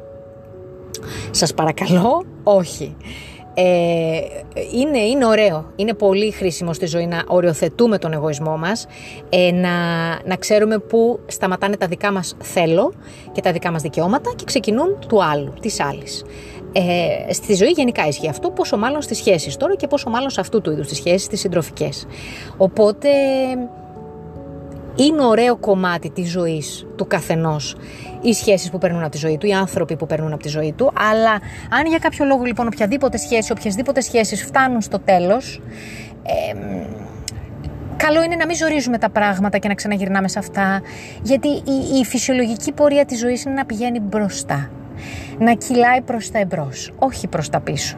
Σας 1.30 1.54
παρακαλώ, 1.54 2.24
όχι 2.42 2.96
ε, 3.58 4.20
είναι, 4.72 4.98
είναι 4.98 5.26
ωραίο, 5.26 5.72
είναι 5.76 5.94
πολύ 5.94 6.30
χρήσιμο 6.30 6.72
στη 6.72 6.86
ζωή 6.86 7.06
να 7.06 7.22
οριοθετούμε 7.26 7.98
τον 7.98 8.12
εγωισμό 8.12 8.56
μας, 8.56 8.86
ε, 9.28 9.50
να, 9.52 9.70
να 10.24 10.36
ξέρουμε 10.38 10.78
πού 10.78 11.20
σταματάνε 11.26 11.76
τα 11.76 11.86
δικά 11.86 12.12
μας 12.12 12.36
θέλω 12.42 12.92
και 13.32 13.40
τα 13.40 13.52
δικά 13.52 13.70
μας 13.70 13.82
δικαιώματα 13.82 14.32
και 14.36 14.44
ξεκινούν 14.44 14.98
του 15.08 15.24
άλλου, 15.24 15.52
της 15.60 15.80
άλλης. 15.80 16.24
Ε, 16.72 17.32
στη 17.32 17.54
ζωή 17.54 17.70
γενικά 17.70 18.06
ισχύει 18.06 18.28
αυτό, 18.28 18.50
πόσο 18.50 18.76
μάλλον 18.76 19.02
στις 19.02 19.18
σχέσεις 19.18 19.56
τώρα 19.56 19.74
και 19.74 19.86
πόσο 19.86 20.10
μάλλον 20.10 20.30
σε 20.30 20.40
αυτού 20.40 20.60
του 20.60 20.70
είδους 20.70 20.88
τις 20.88 20.96
σχέσεις, 20.96 21.26
τις 21.26 21.40
συντροφικές. 21.40 22.06
Οπότε 22.56 23.08
είναι 24.96 25.24
ωραίο 25.24 25.56
κομμάτι 25.56 26.10
της 26.10 26.30
ζωής 26.30 26.86
του 26.96 27.06
καθενός. 27.06 27.76
Οι 28.20 28.32
σχέσεις 28.32 28.70
που 28.70 28.78
παίρνουν 28.78 29.02
από 29.02 29.10
τη 29.10 29.18
ζωή 29.18 29.38
του, 29.38 29.46
οι 29.46 29.52
άνθρωποι 29.52 29.96
που 29.96 30.06
παίρνουν 30.06 30.32
από 30.32 30.42
τη 30.42 30.48
ζωή 30.48 30.72
του, 30.72 30.92
αλλά 31.10 31.32
αν 31.70 31.86
για 31.88 31.98
κάποιο 31.98 32.24
λόγο 32.24 32.44
λοιπόν 32.44 32.66
οποιαδήποτε 32.66 33.16
σχέση, 33.16 33.52
οποιασδήποτε 33.52 34.00
σχέσεις 34.00 34.44
φτάνουν 34.44 34.80
στο 34.80 34.98
τέλος, 34.98 35.62
ε, 36.22 36.56
καλό 37.96 38.22
είναι 38.22 38.36
να 38.36 38.46
μην 38.46 38.56
ζορίζουμε 38.56 38.98
τα 38.98 39.10
πράγματα 39.10 39.58
και 39.58 39.68
να 39.68 39.74
ξαναγυρνάμε 39.74 40.28
σε 40.28 40.38
αυτά, 40.38 40.82
γιατί 41.22 41.48
η, 41.48 41.98
η 42.00 42.04
φυσιολογική 42.04 42.72
πορεία 42.72 43.04
της 43.04 43.18
ζωής 43.18 43.44
είναι 43.44 43.54
να 43.54 43.64
πηγαίνει 43.64 44.00
μπροστά, 44.00 44.70
να 45.38 45.54
κυλάει 45.54 46.00
προς 46.00 46.30
τα 46.30 46.38
εμπρός, 46.38 46.92
όχι 46.98 47.26
προς 47.26 47.48
τα 47.48 47.60
πίσω, 47.60 47.96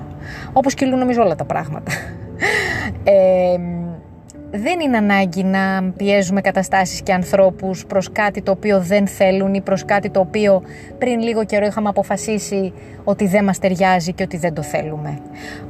όπως 0.53 0.75
κυλούν 0.75 0.99
νομίζω 0.99 1.23
όλα 1.23 1.35
τα 1.35 1.45
πράγματα. 1.45 1.93
Ε, 3.05 3.59
δεν 4.51 4.81
είναι 4.81 4.97
ανάγκη 4.97 5.45
να 5.45 5.93
πιέζουμε 5.97 6.41
καταστάσεις 6.41 7.03
και 7.03 7.13
ανθρώπους 7.13 7.87
προς 7.87 8.13
κάτι 8.13 8.43
το 8.43 8.51
οποίο 8.51 8.81
δεν 8.81 9.07
θέλουν 9.07 9.55
ή 9.55 9.61
προς 9.61 9.85
κάτι 9.85 10.11
το 10.11 10.21
οποίο 10.21 10.63
πριν 10.99 11.21
λίγο 11.21 11.45
καιρό 11.45 11.67
είχαμε 11.67 11.89
αποφασίσει 11.89 12.73
ότι 13.05 13.27
δεν 13.27 13.45
μας 13.45 13.59
ταιριάζει 13.59 14.13
και 14.13 14.23
ότι 14.23 14.37
δεν 14.37 14.55
το 14.55 14.63
θέλουμε. 14.63 15.19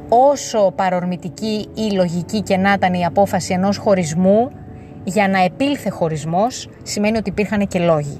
Όσο 0.09 0.71
παρορμητική 0.75 1.67
ή 1.73 1.95
λογική 1.95 2.41
και 2.41 2.57
να 2.57 2.73
ήταν 2.73 2.93
η 2.93 3.05
απόφαση 3.05 3.53
ενός 3.53 3.77
χωρισμού, 3.77 4.51
για 5.03 5.27
να 5.27 5.43
επήλθε 5.43 5.89
χωρισμός 5.89 6.69
σημαίνει 6.83 7.17
ότι 7.17 7.29
υπήρχαν 7.29 7.67
και 7.67 7.79
λόγοι. 7.79 8.19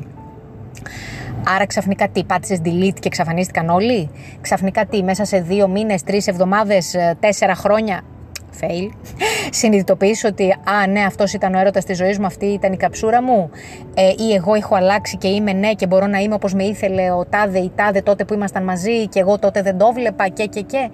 Άρα 1.55 1.65
ξαφνικά 1.65 2.07
τι, 2.09 2.23
πάτησες 2.23 2.61
delete 2.63 2.99
και 2.99 3.07
εξαφανίστηκαν 3.07 3.69
όλοι; 3.69 4.09
Ξαφνικά 4.41 4.85
τι, 4.85 5.03
μέσα 5.03 5.25
σε 5.25 5.39
δύο 5.39 5.67
μήνες, 5.67 6.03
τρεις 6.03 6.27
εβδομάδες, 6.27 6.93
ε, 6.93 7.17
τέσσερα 7.19 7.55
χρόνια; 7.55 8.01
Fail, 8.61 8.89
συνειδητοποιήσω 9.51 10.27
ότι 10.27 10.51
α 10.51 10.87
ναι 10.87 10.99
αυτός 10.99 11.33
ήταν 11.33 11.53
ο 11.53 11.59
έρωτας 11.59 11.85
της 11.85 11.97
ζωής 11.97 12.19
μου, 12.19 12.25
αυτή 12.25 12.45
ήταν 12.45 12.73
η 12.73 12.77
καψούρα 12.77 13.23
μου 13.23 13.49
ε, 13.93 14.07
ή 14.07 14.33
εγώ 14.33 14.53
έχω 14.53 14.75
αλλάξει 14.75 15.17
και 15.17 15.27
είμαι 15.27 15.53
ναι 15.53 15.73
και 15.73 15.87
μπορώ 15.87 16.07
να 16.07 16.17
είμαι 16.17 16.33
όπως 16.33 16.53
με 16.53 16.63
ήθελε 16.63 17.11
ο 17.11 17.25
τάδε 17.29 17.59
ή 17.59 17.71
τάδε 17.75 18.01
τότε 18.01 18.25
που 18.25 18.33
ήμασταν 18.33 18.63
μαζί 18.63 19.07
και 19.07 19.19
εγώ 19.19 19.39
τότε 19.39 19.61
δεν 19.61 19.77
το 19.77 19.91
βλέπα 19.93 20.27
και 20.27 20.45
και 20.45 20.61
και. 20.61 20.89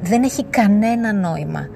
Δεν 0.00 0.22
έχει 0.22 0.44
κανένα 0.44 1.12
νόημα 1.12 1.68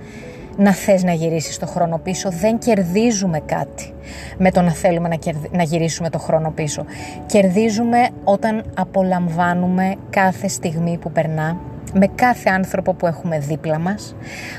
να 0.56 0.72
θες 0.72 1.02
να 1.02 1.12
γυρίσεις 1.12 1.58
το 1.58 1.66
χρόνο 1.66 1.98
πίσω. 1.98 2.30
Δεν 2.30 2.58
κερδίζουμε 2.58 3.40
κάτι 3.40 3.94
με 4.38 4.50
το 4.50 4.60
να 4.60 4.70
θέλουμε 4.70 5.08
να, 5.08 5.16
να 5.50 5.62
γυρίσουμε 5.62 6.10
το 6.10 6.18
χρόνο 6.18 6.50
πίσω. 6.50 6.84
Κερδίζουμε 7.26 8.08
όταν 8.24 8.64
απολαμβάνουμε 8.74 9.94
κάθε 10.10 10.48
στιγμή 10.48 10.98
που 10.98 11.12
περνά 11.12 11.60
με 11.94 12.06
κάθε 12.06 12.50
άνθρωπο 12.50 12.94
που 12.94 13.06
έχουμε 13.06 13.38
δίπλα 13.38 13.78
μας, 13.78 14.14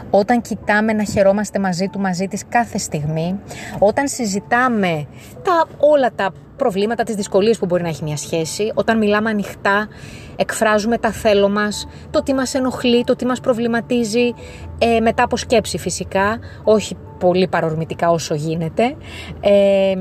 όταν 0.09 0.41
κοιτάμε 0.41 0.93
να 0.93 1.03
χαιρόμαστε 1.03 1.59
μαζί 1.59 1.87
του, 1.87 1.99
μαζί 1.99 2.27
της 2.27 2.43
κάθε 2.49 2.77
στιγμή, 2.77 3.39
όταν 3.79 4.07
συζητάμε 4.07 5.07
τα, 5.43 5.67
όλα 5.77 6.11
τα 6.15 6.33
προβλήματα, 6.55 7.03
τις 7.03 7.15
δυσκολίες 7.15 7.59
που 7.59 7.65
μπορεί 7.65 7.81
να 7.81 7.87
έχει 7.87 8.03
μια 8.03 8.17
σχέση, 8.17 8.71
όταν 8.73 8.97
μιλάμε 8.97 9.29
ανοιχτά, 9.29 9.87
εκφράζουμε 10.35 10.97
τα 10.97 11.11
θέλω 11.11 11.49
μας, 11.49 11.87
το 12.09 12.23
τι 12.23 12.33
μας 12.33 12.53
ενοχλεί, 12.53 13.03
το 13.03 13.15
τι 13.15 13.25
μας 13.25 13.39
προβληματίζει, 13.39 14.33
ε, 14.77 14.99
μετά 14.99 15.23
από 15.23 15.37
σκέψη 15.37 15.77
φυσικά, 15.77 16.39
όχι 16.63 16.97
πολύ 17.19 17.47
παρορμητικά 17.47 18.09
όσο 18.09 18.35
γίνεται, 18.35 18.95
ε, 19.41 19.93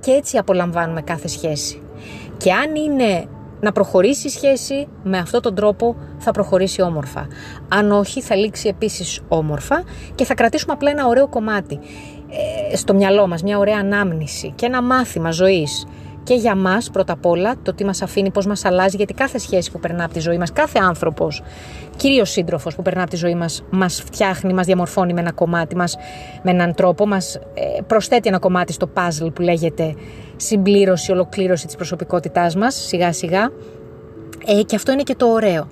και 0.00 0.10
έτσι 0.10 0.36
απολαμβάνουμε 0.38 1.02
κάθε 1.02 1.28
σχέση. 1.28 1.82
Και 2.36 2.52
αν 2.52 2.74
είναι 2.74 3.24
να 3.60 3.72
προχωρήσει 3.72 4.26
η 4.26 4.30
σχέση 4.30 4.88
με 5.02 5.18
αυτόν 5.18 5.42
τον 5.42 5.54
τρόπο 5.54 5.96
θα 6.18 6.30
προχωρήσει 6.30 6.82
όμορφα. 6.82 7.26
Αν 7.68 7.92
όχι 7.92 8.20
θα 8.20 8.34
λήξει 8.34 8.68
επίσης 8.68 9.20
όμορφα 9.28 9.82
και 10.14 10.24
θα 10.24 10.34
κρατήσουμε 10.34 10.72
απλά 10.72 10.90
ένα 10.90 11.06
ωραίο 11.06 11.28
κομμάτι 11.28 11.78
ε, 12.72 12.76
στο 12.76 12.94
μυαλό 12.94 13.26
μας, 13.26 13.42
μια 13.42 13.58
ωραία 13.58 13.78
ανάμνηση 13.78 14.52
και 14.54 14.66
ένα 14.66 14.82
μάθημα 14.82 15.30
ζωής 15.30 15.86
και 16.22 16.34
για 16.34 16.54
μας 16.54 16.90
πρώτα 16.90 17.12
απ' 17.12 17.26
όλα, 17.26 17.54
το 17.62 17.74
τι 17.74 17.84
μας 17.84 18.02
αφήνει, 18.02 18.30
πώς 18.30 18.46
μας 18.46 18.64
αλλάζει, 18.64 18.96
γιατί 18.96 19.14
κάθε 19.14 19.38
σχέση 19.38 19.70
που 19.70 19.80
περνά 19.80 20.04
από 20.04 20.12
τη 20.12 20.20
ζωή 20.20 20.38
μας, 20.38 20.52
κάθε 20.52 20.78
άνθρωπος, 20.82 21.42
κυρίως 21.96 22.30
σύντροφος 22.30 22.74
που 22.74 22.82
περνά 22.82 23.02
από 23.02 23.10
τη 23.10 23.16
ζωή 23.16 23.34
μας, 23.34 23.62
μας 23.70 24.02
φτιάχνει, 24.02 24.52
μας 24.52 24.66
διαμορφώνει 24.66 25.12
με 25.12 25.20
ένα 25.20 25.32
κομμάτι 25.32 25.76
μας, 25.76 25.96
με 26.42 26.50
έναν 26.50 26.74
τρόπο, 26.74 27.06
μας 27.06 27.34
ε, 27.34 27.40
προσθέτει 27.86 28.28
ένα 28.28 28.38
κομμάτι 28.38 28.72
στο 28.72 28.90
puzzle 28.94 29.32
που 29.34 29.42
λέγεται 29.42 29.94
συμπλήρωση, 30.36 31.12
ολοκλήρωση 31.12 31.66
της 31.66 31.76
προσωπικότητάς 31.76 32.56
μας, 32.56 32.74
σιγά 32.74 33.12
σιγά. 33.12 33.50
Ε, 34.46 34.62
και 34.62 34.76
αυτό 34.76 34.92
είναι 34.92 35.02
και 35.02 35.14
το 35.14 35.26
ωραίο. 35.26 35.68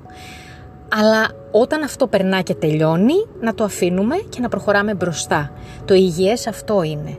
Αλλά 0.89 1.29
όταν 1.51 1.83
αυτό 1.83 2.07
περνά 2.07 2.41
και 2.41 2.55
τελειώνει, 2.55 3.27
να 3.41 3.55
το 3.55 3.65
αφήνουμε 3.65 4.17
και 4.29 4.41
να 4.41 4.49
προχωράμε 4.49 4.95
μπροστά. 4.95 5.53
Το 5.85 5.95
υγιές 5.95 6.47
αυτό 6.47 6.83
είναι. 6.83 7.19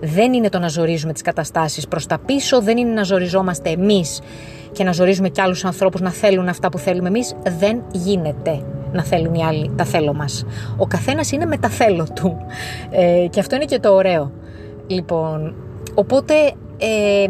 Δεν 0.00 0.32
είναι 0.32 0.48
το 0.48 0.58
να 0.58 0.68
ζορίζουμε 0.68 1.12
τις 1.12 1.22
καταστάσεις 1.22 1.88
προς 1.88 2.06
τα 2.06 2.18
πίσω, 2.18 2.60
δεν 2.60 2.76
είναι 2.76 2.92
να 2.92 3.02
ζοριζόμαστε 3.02 3.70
εμείς 3.70 4.20
και 4.72 4.84
να 4.84 4.92
ζορίζουμε 4.92 5.28
κι 5.28 5.40
άλλους 5.40 5.64
ανθρώπους 5.64 6.00
να 6.00 6.10
θέλουν 6.10 6.48
αυτά 6.48 6.68
που 6.68 6.78
θέλουμε 6.78 7.08
εμείς. 7.08 7.34
Δεν 7.58 7.82
γίνεται 7.92 8.62
να 8.92 9.04
θέλουν 9.04 9.34
οι 9.34 9.44
άλλοι 9.44 9.70
τα 9.76 9.84
θέλω 9.84 10.14
μας. 10.14 10.44
Ο 10.76 10.86
καθένας 10.86 11.32
είναι 11.32 11.44
με 11.44 11.56
τα 11.56 11.68
θέλω 11.68 12.06
του. 12.14 12.36
Ε, 12.90 13.26
και 13.30 13.40
αυτό 13.40 13.54
είναι 13.54 13.64
και 13.64 13.78
το 13.78 13.94
ωραίο. 13.94 14.32
Λοιπόν, 14.86 15.54
οπότε 15.94 16.34
ε, 16.78 17.26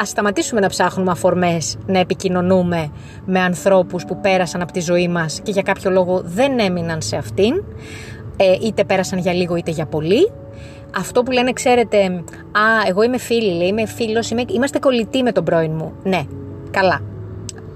ας 0.00 0.08
σταματήσουμε 0.08 0.60
να 0.60 0.68
ψάχνουμε 0.68 1.10
αφορμές 1.10 1.76
να 1.86 1.98
επικοινωνούμε 1.98 2.90
με 3.24 3.40
ανθρώπους 3.40 4.04
που 4.04 4.20
πέρασαν 4.20 4.62
από 4.62 4.72
τη 4.72 4.80
ζωή 4.80 5.08
μας 5.08 5.40
και 5.42 5.50
για 5.50 5.62
κάποιο 5.62 5.90
λόγο 5.90 6.20
δεν 6.24 6.58
έμειναν 6.58 7.02
σε 7.02 7.16
αυτήν 7.16 7.54
ε, 8.36 8.52
είτε 8.62 8.84
πέρασαν 8.84 9.18
για 9.18 9.32
λίγο 9.32 9.56
είτε 9.56 9.70
για 9.70 9.86
πολύ. 9.86 10.30
Αυτό 10.96 11.22
που 11.22 11.30
λένε 11.30 11.52
ξέρετε 11.52 12.04
α 12.52 12.88
εγώ 12.88 13.02
είμαι 13.02 13.18
φίλη 13.18 13.54
λέει, 13.54 13.68
είμαι 13.68 13.86
φίλος 13.86 14.30
είμαι, 14.30 14.44
είμαστε 14.48 14.78
κολλητοί 14.78 15.22
με 15.22 15.32
τον 15.32 15.44
πρώην 15.44 15.72
μου 15.72 15.92
ναι 16.02 16.22
καλά 16.70 17.09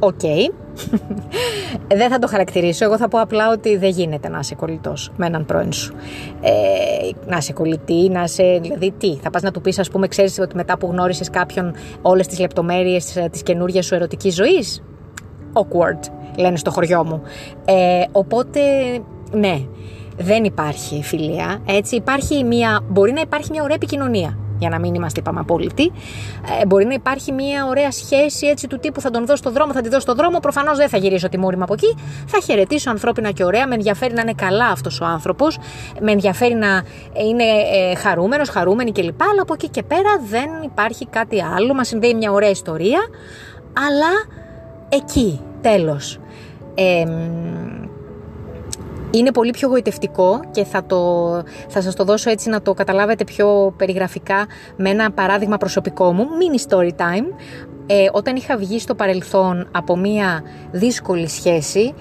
οκ 0.04 0.20
δεν 2.00 2.10
θα 2.10 2.18
το 2.18 2.26
χαρακτηρίσω. 2.26 2.84
Εγώ 2.84 2.96
θα 2.96 3.08
πω 3.08 3.20
απλά 3.20 3.50
ότι 3.50 3.76
δεν 3.76 3.90
γίνεται 3.90 4.28
να 4.28 4.38
είσαι 4.38 4.54
κολλητός 4.54 5.12
με 5.16 5.26
έναν 5.26 5.44
πρώην 5.44 5.72
σου. 5.72 5.94
Ε, 6.40 6.50
να 7.26 7.36
είσαι 7.36 7.52
κολλητή, 7.52 8.08
να 8.08 8.22
είσαι. 8.22 8.58
Δηλαδή, 8.62 8.90
τι, 8.98 9.16
θα 9.22 9.30
πας 9.30 9.42
να 9.42 9.50
του 9.50 9.60
πεις, 9.60 9.78
ας 9.78 9.90
πούμε, 9.90 10.08
ξέρεις 10.08 10.38
ότι 10.38 10.56
μετά 10.56 10.78
που 10.78 10.86
γνώρισες 10.86 11.30
κάποιον 11.30 11.74
όλες 12.02 12.26
τις 12.26 12.38
λεπτομέρειες 12.38 13.28
της 13.30 13.42
καινούργιας 13.42 13.86
σου 13.86 13.94
ερωτικής 13.94 14.34
ζωής; 14.34 14.82
Awkward, 15.52 16.10
λένε 16.36 16.56
στο 16.56 16.70
χωριό 16.70 17.04
μου. 17.04 17.22
Ε, 17.64 18.04
οπότε, 18.12 18.60
ναι, 19.30 19.60
δεν 20.16 20.44
υπάρχει 20.44 21.02
φιλία. 21.02 21.62
Έτσι, 21.66 21.96
υπάρχει 21.96 22.44
μια, 22.44 22.80
μπορεί 22.88 23.12
να 23.12 23.20
υπάρχει 23.20 23.50
μια 23.50 23.62
ωραία 23.62 23.76
επικοινωνία. 23.76 24.38
Για 24.58 24.68
να 24.68 24.78
μην 24.78 24.94
είμαστε 24.94 25.20
είπαμε 25.20 25.40
απόλυτοι. 25.40 25.92
Ε, 26.60 26.66
μπορεί 26.66 26.84
να 26.84 26.94
υπάρχει 26.94 27.32
μια 27.32 27.66
ωραία 27.66 27.90
σχέση 27.90 28.46
έτσι 28.46 28.66
του 28.66 28.78
τύπου 28.78 29.00
θα 29.00 29.10
τον 29.10 29.26
δώσω 29.26 29.36
στο 29.36 29.50
δρόμο, 29.50 29.72
θα 29.72 29.80
τη 29.80 29.88
δώσω 29.88 30.00
στο 30.00 30.14
δρόμο. 30.14 30.38
Προφανώς 30.38 30.76
δεν 30.76 30.88
θα 30.88 30.96
γυρίσω 30.96 31.28
τη 31.28 31.38
μούρη 31.38 31.56
μου 31.56 31.62
από 31.62 31.72
εκεί. 31.72 31.96
Θα 32.26 32.40
χαιρετήσω 32.40 32.90
ανθρώπινα 32.90 33.30
και 33.30 33.44
ωραία. 33.44 33.66
Με 33.66 33.74
ενδιαφέρει 33.74 34.14
να 34.14 34.20
είναι 34.20 34.34
καλά 34.34 34.66
αυτός 34.66 35.00
ο 35.00 35.04
άνθρωπος. 35.04 35.58
Με 36.00 36.12
ενδιαφέρει 36.12 36.54
να 36.54 36.82
είναι 37.26 37.44
ε, 37.44 37.94
χαρούμενος, 37.94 38.48
χαρούμενη 38.48 38.92
κλπ. 38.92 39.22
Αλλά 39.22 39.42
από 39.42 39.54
εκεί 39.54 39.68
και 39.68 39.82
πέρα 39.82 40.20
δεν 40.28 40.48
υπάρχει 40.64 41.06
κάτι 41.06 41.42
άλλο. 41.42 41.74
Μας 41.74 41.88
συνδέει 41.88 42.14
μια 42.14 42.32
ωραία 42.32 42.50
ιστορία. 42.50 43.00
Αλλά 43.88 44.40
εκεί, 44.88 45.40
τέλος. 45.60 46.18
Ε, 46.74 47.04
είναι 49.18 49.32
πολύ 49.32 49.50
πιο 49.50 49.68
γοητευτικό 49.68 50.40
και 50.50 50.64
θα, 50.64 50.84
το, 50.84 51.32
θα 51.68 51.82
σας 51.82 51.94
το 51.94 52.04
δώσω 52.04 52.30
έτσι 52.30 52.48
να 52.48 52.62
το 52.62 52.74
καταλάβετε 52.74 53.24
πιο 53.24 53.74
περιγραφικά 53.76 54.46
με 54.76 54.90
ένα 54.90 55.10
παράδειγμα 55.10 55.56
προσωπικό 55.56 56.12
μου, 56.12 56.24
mini 56.24 56.72
story 56.72 56.90
time. 56.90 57.24
Ε, 57.86 58.06
όταν 58.12 58.36
είχα 58.36 58.56
βγει 58.56 58.78
στο 58.78 58.94
παρελθόν 58.94 59.68
από 59.72 59.96
μια 59.96 60.42
δύσκολη 60.70 61.28
σχέση, 61.28 61.94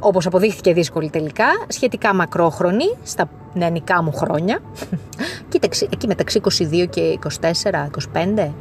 όπως 0.00 0.26
αποδείχθηκε 0.26 0.72
δύσκολη 0.72 1.10
τελικά, 1.10 1.46
σχετικά 1.68 2.14
μακρόχρονη, 2.14 2.96
στα 3.02 3.30
νεανικά 3.54 4.02
μου 4.02 4.12
χρόνια, 4.12 4.58
κοίταξε, 5.50 5.88
εκεί 5.92 6.06
μεταξύ 6.06 6.40
22 6.44 6.86
και 6.90 7.18
24, 7.40 7.50
25, 8.14 8.40
α, 8.40 8.52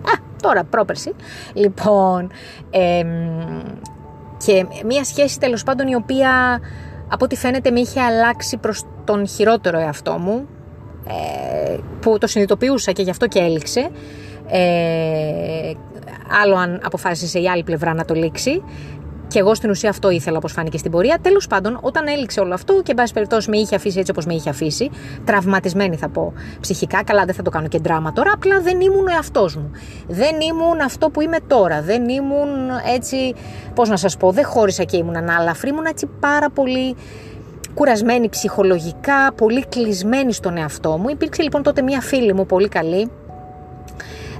τώρα 0.41 0.63
πρόπερση, 0.63 1.13
λοιπόν, 1.53 2.32
ε, 2.70 3.03
και 4.46 4.65
μια 4.86 5.03
σχέση 5.03 5.39
τέλος 5.39 5.63
πάντων 5.63 5.88
η 5.88 5.96
οποία 5.96 6.60
από 7.10 7.25
ό,τι 7.25 7.36
φαίνεται 7.36 7.72
με 7.72 7.80
είχε 7.80 8.01
αλλάξει 8.01 8.58
προς 8.58 8.84
τον 9.04 9.28
χειρότερο 9.28 9.80
εαυτό 9.80 10.18
μου 10.18 10.48
ε, 11.08 11.78
που 12.01 12.18
το 12.18 12.28
συνειδητοποιούσα 12.28 12.92
και 12.92 13.01
γι' 13.01 13.10
αυτό 13.10 13.28
και 13.28 13.39
έληξε. 13.39 13.89
Ε, 14.48 15.74
άλλο 16.42 16.56
αν 16.56 16.82
αποφάσισε 16.84 17.39
η 17.39 17.50
άλλη 17.50 17.63
πλευρά 17.63 17.94
να 17.94 18.06
το 18.06 18.13
λήξει 18.13 18.63
και 19.29 19.39
εγώ 19.39 19.55
στην 19.55 19.69
ουσία 19.69 19.89
αυτό 19.89 20.09
ήθελα, 20.09 20.38
όπως 20.38 20.51
φάνηκε 20.51 20.77
στην 20.77 20.91
πορεία. 20.91 21.17
Τέλος 21.21 21.48
πάντων, 21.48 21.79
όταν 21.81 22.07
έληξε 22.07 22.39
όλο 22.39 22.53
αυτό 22.53 22.74
και 22.74 22.91
εν 22.91 22.95
πάση 22.95 23.13
περιπτώσει 23.13 23.50
με 23.50 23.57
είχε 23.57 23.75
αφήσει 23.75 24.00
έτσι 24.00 24.12
όπως 24.12 24.25
με 24.25 24.33
είχε 24.33 24.50
αφήσει, 24.50 24.89
τραυματισμένη 25.25 25.95
θα 25.95 26.09
πω 26.09 26.33
ψυχικά, 26.62 27.03
καλά 27.03 27.25
δεν 27.25 27.36
θα 27.36 27.41
το 27.41 27.50
κάνω 27.50 27.67
και 27.67 27.79
δράμα 27.79 28.13
τώρα, 28.13 28.31
απλά 28.33 28.62
δεν 28.62 28.81
ήμουν 28.81 29.07
ο 29.07 29.12
εαυτός 29.12 29.55
μου. 29.55 29.71
Δεν 30.07 30.39
ήμουν 30.50 30.79
αυτό 30.86 31.09
που 31.09 31.21
είμαι 31.21 31.38
τώρα. 31.48 31.81
Δεν 31.81 32.09
ήμουν 32.09 32.50
έτσι, 32.95 33.33
πώς 33.75 33.89
να 33.89 33.98
σας 33.98 34.17
πω, 34.17 34.31
δεν 34.31 34.45
χώρισα 34.45 34.83
και 34.83 34.98
ήμουν 34.98 35.15
ανάλαφρη, 35.15 35.69
ήμουν 35.69 35.86
έτσι 35.86 36.09
πάρα 36.19 36.50
πολύ 36.50 36.95
κουρασμένη 37.74 38.29
ψυχολογικά, 38.29 39.33
πολύ 39.36 39.65
κλεισμένη 39.65 40.33
στον 40.33 40.57
εαυτό 40.57 40.98
μου. 40.98 41.09
Υπήρξε 41.09 41.41
λοιπόν 41.41 41.63
τότε 41.63 41.81
μία 41.81 42.01
φίλη 42.01 42.33
μου 42.33 42.45
πολύ 42.45 42.67
καλή, 42.67 43.09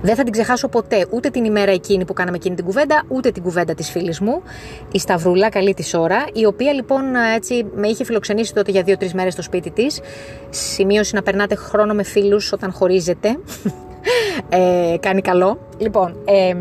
δεν 0.01 0.15
θα 0.15 0.24
την 0.24 0.32
ξεχάσω 0.32 0.68
ποτέ 0.68 1.06
ούτε 1.10 1.29
την 1.29 1.44
ημέρα 1.44 1.72
εκείνη 1.72 2.06
που 2.06 2.13
κάναμε 2.13 2.38
εκείνη 2.38 2.56
την 2.56 2.65
κουβέντα, 2.65 3.03
ούτε 3.08 3.32
την 3.32 3.44
κουβέντα 3.44 3.74
της 3.74 3.89
φίλης 3.89 4.20
μου, 4.20 4.41
η 4.91 5.00
Σταυρούλα, 5.00 5.50
καλή 5.50 5.74
της 5.74 5.94
ώρα, 5.94 6.25
η 6.34 6.46
οποία 6.46 6.74
λοιπόν 6.74 7.15
έτσι 7.36 7.65
με 7.75 7.88
είχε 7.88 8.03
φιλοξενήσει 8.03 8.53
τότε 8.53 8.72
για 8.72 8.84
δύο-τρεις 8.84 9.13
μέρες 9.13 9.34
στο 9.34 9.41
σπίτι 9.41 9.72
της. 9.72 10.00
Σημείωση 10.50 11.15
να 11.15 11.22
περνάτε 11.22 11.56
χρόνο 11.56 11.94
με 11.94 12.03
φίλους 12.03 12.51
όταν 12.51 12.72
χωρίζετε. 12.72 13.29
ε, 14.50 14.96
κάνει 15.00 15.22
καλό. 15.22 15.60
Λοιπόν, 15.77 16.18
ε, 16.25 16.56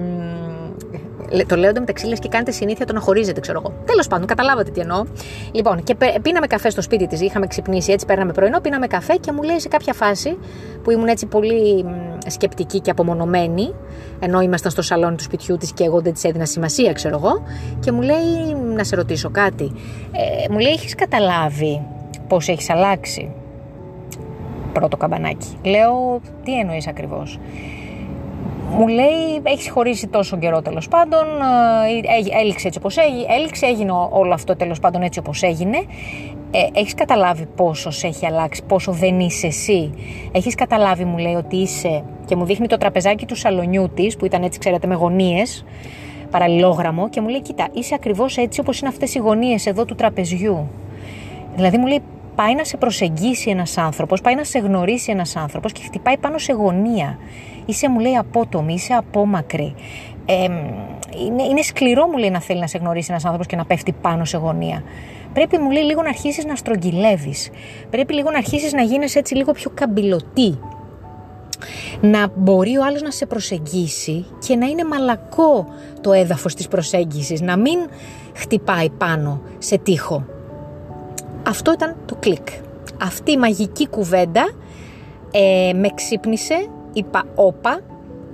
το 1.47 1.57
λέω 1.57 1.73
μεταξύ 1.79 2.07
λες 2.07 2.19
και 2.19 2.29
κάνετε 2.29 2.51
συνήθεια 2.51 2.87
το 2.87 2.93
να 2.93 3.01
χωρίζετε, 3.01 3.41
ξέρω 3.41 3.63
εγώ. 3.65 3.75
Τέλος 3.85 4.07
πάντων, 4.07 4.27
καταλάβατε 4.27 4.71
τι 4.71 4.81
εννοώ. 4.81 5.05
Λοιπόν, 5.53 5.83
και 5.83 5.97
πίναμε 6.23 6.47
καφέ 6.47 6.71
στο 6.71 6.83
σπίτι 6.83 7.07
της. 7.07 7.21
Είχαμε 7.21 7.47
ξυπνήσει 7.47 7.93
έτσι, 7.93 8.07
παίρναμε 8.07 8.33
πρωινό, 8.33 8.61
πίναμε 8.61 8.87
καφέ 8.87 9.15
και 9.15 9.33
μου 9.33 9.43
λέει 9.43 9.61
σε 9.61 9.69
κάποια 9.69 9.93
φάση 9.93 10.39
που 10.83 10.91
ήμουν 10.91 11.07
έτσι 11.07 11.27
πολύ 11.27 11.85
σκεπτική 12.27 12.81
και 12.81 12.91
απομονωμένη, 12.91 13.75
ενώ 14.21 14.41
ήμασταν 14.41 14.71
στο 14.71 14.83
σαλόνι 14.83 15.17
του 15.17 15.23
σπιτιού 15.23 15.57
της 15.57 15.73
και 15.73 15.85
εγώ 15.85 16.01
δεν 16.01 16.13
της 16.13 16.25
έδινα 16.25 16.45
σημασία, 16.45 16.93
ξέρω 16.93 17.17
εγώ, 17.17 17.43
και 17.81 17.93
μου 17.93 18.01
λέει 18.03 18.55
να 18.75 18.85
σε 18.85 18.97
ρωτήσω 18.97 19.31
κάτι. 19.31 19.73
Ε, 20.13 20.53
μου 20.53 20.59
λέει, 20.59 20.73
έχεις 20.73 20.95
καταλάβει 20.95 21.83
πώς 22.29 22.49
έχεις 22.49 22.71
αλλάξει; 22.71 23.33
Πρώτο 24.73 24.97
καμπανάκι. 24.97 25.59
Λέω, 25.65 26.21
τι 26.45 26.59
εννοείς 26.59 26.87
ακριβώς; 26.87 27.39
Μου 28.71 28.89
λέει 28.89 29.41
έχεις 29.43 29.71
χωρίσει 29.71 30.07
τόσο 30.07 30.39
καιρό 30.39 30.63
τέλος 30.63 30.89
πάντων, 30.89 31.25
ε, 32.33 32.41
έληξε 32.41 32.67
έτσι 32.67 32.79
όπως 32.79 32.97
έγινε, 32.97 33.27
έληξε, 33.29 33.67
έγινε 33.67 33.93
όλο 34.11 34.35
αυτό 34.35 34.57
τέλος 34.57 34.81
πάντων 34.81 35.03
έτσι 35.03 35.19
όπως 35.19 35.43
έγινε. 35.43 35.77
Ε, 36.51 36.59
έχεις 36.73 36.95
καταλάβει 36.95 37.47
πόσο 37.57 37.91
σε 37.91 38.07
έχει 38.07 38.27
αλλάξει, 38.27 38.63
πόσο 38.63 38.93
δεν 38.93 39.21
είσαι 39.21 39.47
εσύ; 39.47 39.91
Έχεις 40.33 40.55
καταλάβει 40.55 41.05
μου 41.05 41.19
λέει 41.19 41.35
ότι 41.35 41.57
είσαι 41.57 42.03
και 42.25 42.37
μου 42.37 42.45
δείχνει 42.45 42.67
το 42.67 42.77
τραπεζάκι 42.77 43.27
του 43.27 43.35
σαλονιού 43.35 43.91
της 43.95 44.17
που 44.17 44.25
ήταν 44.25 44.43
έτσι 44.43 44.59
ξέρετε 44.59 44.87
με 44.87 44.95
γωνίες, 44.95 45.65
παραλληλόγραμμο 46.31 47.09
και 47.09 47.21
μου 47.21 47.29
λέει 47.29 47.43
κοίτα 47.43 47.69
είσαι 47.73 47.95
ακριβώς 47.95 48.37
έτσι 48.37 48.61
όπως 48.61 48.81
είναι 48.81 48.89
αυτές 48.89 49.15
οι 49.15 49.19
γωνίες 49.19 49.67
εδώ 49.67 49.85
του 49.85 49.95
τραπεζιού. 49.95 50.69
Δηλαδή 51.55 51.79
μου 51.79 51.87
λέει 51.87 52.01
πάει 52.35 52.55
να 52.55 52.65
σε 52.65 52.77
προσεγγίσει 52.77 53.51
ένας 53.51 53.79
άνθρωπος, 53.79 54.21
πάει 54.21 54.35
να 54.35 54.45
σε 54.45 54.59
γνωρίσει 54.59 55.11
ένας 55.11 55.37
άνθρωπος 55.37 55.73
και 55.73 55.81
χτυπάει 55.85 56.17
πάνω 56.17 56.39
σε 56.39 56.53
γωνία 56.53 57.19
είσαι 57.69 57.89
μου 57.89 57.99
λέει 57.99 58.17
απότομη, 58.17 58.75
είσαι 58.75 58.93
απόμακρη. 58.93 59.75
Ε, 60.25 60.45
είναι, 61.27 61.43
είναι 61.43 61.63
σκληρό 61.63 62.07
μου 62.07 62.17
λέει 62.17 62.31
να 62.31 62.41
θέλει 62.41 62.61
να 62.61 62.67
σε 62.67 62.79
γνωρίσει 62.79 63.07
ένας 63.11 63.25
άνθρωπος 63.25 63.47
και 63.47 63.57
να 63.57 63.65
πέφτει 63.65 63.93
πάνω 63.93 64.25
σε 64.25 64.37
γωνία. 64.37 64.83
Πρέπει 65.33 65.59
μου 65.59 65.71
λέει 65.71 65.83
λίγο 65.83 66.03
να 66.03 66.09
αρχίσεις 66.09 66.45
να 66.45 66.57
στρογγυλεύεις. 66.57 67.51
Πρέπει 67.91 68.15
λίγο 68.15 68.31
να 68.31 68.37
αρχίσεις 68.39 68.73
να 68.73 68.83
γίνει 68.83 69.07
έτσι 69.15 69.35
λίγο 69.35 69.53
πιο 69.53 69.71
καμπυλωτή. 69.75 70.59
Να 72.01 72.29
μπορεί 72.35 72.77
ο 72.77 72.85
άλλος 72.85 73.03
να 73.03 73.11
σε 73.11 73.27
προσεγγίσει 73.27 74.27
και 74.47 74.57
να 74.57 74.67
είναι 74.67 74.85
μαλακό 74.85 75.67
το 76.01 76.13
έδαφος 76.13 76.55
της 76.55 76.69
προσέγγισης, 76.69 77.41
να 77.41 77.57
μην 77.57 77.79
χτυπάει 78.35 78.91
πάνω 78.91 79.41
σε 79.59 79.79
τείχο. 79.79 80.25
Αυτό 81.47 81.73
ήταν 81.73 81.97
το 82.07 82.15
κλικ. 82.15 82.49
Αυτή 83.03 83.33
η 83.33 83.37
μαγική 83.37 83.89
κουβέντα 83.89 84.51
ε, 85.31 85.73
με 85.75 85.89
ξύπνησε 85.95 86.69
είπα 86.99 87.25
όπα, 87.35 87.81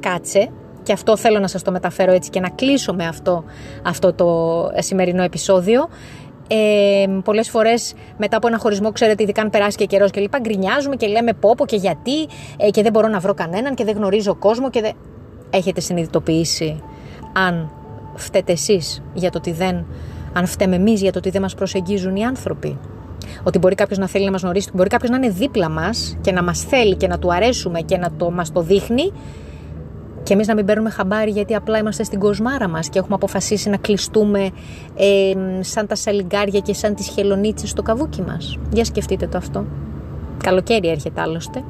κάτσε 0.00 0.50
και 0.82 0.92
αυτό 0.92 1.16
θέλω 1.16 1.38
να 1.38 1.48
σας 1.48 1.62
το 1.62 1.70
μεταφέρω 1.70 2.12
έτσι 2.12 2.30
και 2.30 2.40
να 2.40 2.48
κλείσω 2.48 2.94
με 2.94 3.06
αυτό, 3.06 3.44
αυτό 3.82 4.12
το 4.12 4.68
σημερινό 4.78 5.22
επεισόδιο. 5.22 5.88
Ε, 6.48 7.06
Πολλές 7.24 7.50
φορές 7.50 7.94
μετά 8.16 8.36
από 8.36 8.46
ένα 8.46 8.58
χωρισμό, 8.58 8.92
ξέρετε, 8.92 9.22
ειδικά 9.22 9.42
αν 9.42 9.50
περάσει 9.50 9.76
και 9.76 9.84
καιρός 9.84 10.10
και 10.10 10.20
λοιπά, 10.20 10.38
γκρινιάζουμε 10.40 10.96
και 10.96 11.06
λέμε 11.06 11.32
πόπο 11.32 11.66
και 11.66 11.76
γιατί 11.76 12.22
ε, 12.56 12.70
και 12.70 12.82
δεν 12.82 12.92
μπορώ 12.92 13.08
να 13.08 13.18
βρω 13.18 13.34
κανέναν 13.34 13.74
και 13.74 13.84
δεν 13.84 13.96
γνωρίζω 13.96 14.34
κόσμο 14.34 14.70
και 14.70 14.80
δεν. 14.80 14.92
Έχετε 15.50 15.80
συνειδητοποιήσει 15.80 16.82
αν 17.32 17.70
φταίτε 18.14 18.52
εσείς 18.52 19.02
για 19.14 19.30
το 19.30 19.38
ότι 19.38 19.52
δεν. 19.52 19.86
Αν 20.32 20.46
φταίμε 20.46 20.76
εμείς 20.76 21.00
για 21.00 21.12
το 21.12 21.18
ότι 21.18 21.30
δεν 21.30 21.42
μας 21.42 21.54
προσεγγίζουν 21.54 22.16
οι 22.16 22.24
άνθρωποι; 22.24 22.78
Ότι 23.42 23.58
μπορεί 23.58 23.74
κάποιος 23.74 23.98
να 23.98 24.06
θέλει 24.06 24.24
να 24.24 24.30
μας 24.30 24.42
γνωρίσει, 24.42 24.70
μπορεί 24.74 24.88
κάποιος 24.88 25.10
να 25.10 25.16
είναι 25.16 25.28
δίπλα 25.28 25.68
μας 25.68 26.16
και 26.20 26.32
να 26.32 26.42
μας 26.42 26.62
θέλει 26.62 26.96
και 26.96 27.06
να 27.06 27.18
του 27.18 27.32
αρέσουμε 27.32 27.80
και 27.80 27.96
να 27.96 28.10
το, 28.16 28.30
μας 28.30 28.52
το 28.52 28.60
δείχνει 28.60 29.12
και 30.24 30.32
εμείς 30.32 30.46
να 30.46 30.54
μην 30.54 30.64
παίρνουμε 30.64 30.90
χαμπάρι 30.90 31.30
γιατί 31.30 31.54
απλά 31.54 31.78
είμαστε 31.78 32.04
στην 32.04 32.18
κοσμάρα 32.18 32.68
μας 32.68 32.88
και 32.88 32.98
έχουμε 32.98 33.14
αποφασίσει 33.14 33.70
να 33.70 33.76
κλειστούμε 33.76 34.50
ε, 34.96 35.32
σαν 35.60 35.86
τα 35.86 35.94
σαλιγκάρια 35.94 36.60
και 36.60 36.74
σαν 36.74 36.94
τις 36.94 37.08
χελονίτσες 37.08 37.70
στο 37.70 37.82
καβούκι 37.82 38.22
μας. 38.22 38.58
Για 38.72 38.84
σκεφτείτε 38.84 39.26
το 39.26 39.38
αυτό. 39.38 39.64
Καλοκαίρι 40.42 40.88
έρχεται 40.88 41.20
άλλωστε. 41.20 41.64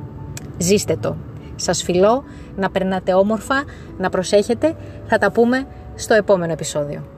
Ζήστε 0.58 0.96
το. 0.96 1.16
Σας 1.56 1.82
φιλώ, 1.82 2.24
να 2.56 2.70
περνάτε 2.70 3.14
όμορφα, 3.14 3.64
να 3.98 4.08
προσέχετε. 4.10 4.76
Θα 5.06 5.18
τα 5.18 5.32
πούμε 5.32 5.66
στο 5.94 6.14
επόμενο 6.14 6.52
επεισόδιο. 6.52 7.13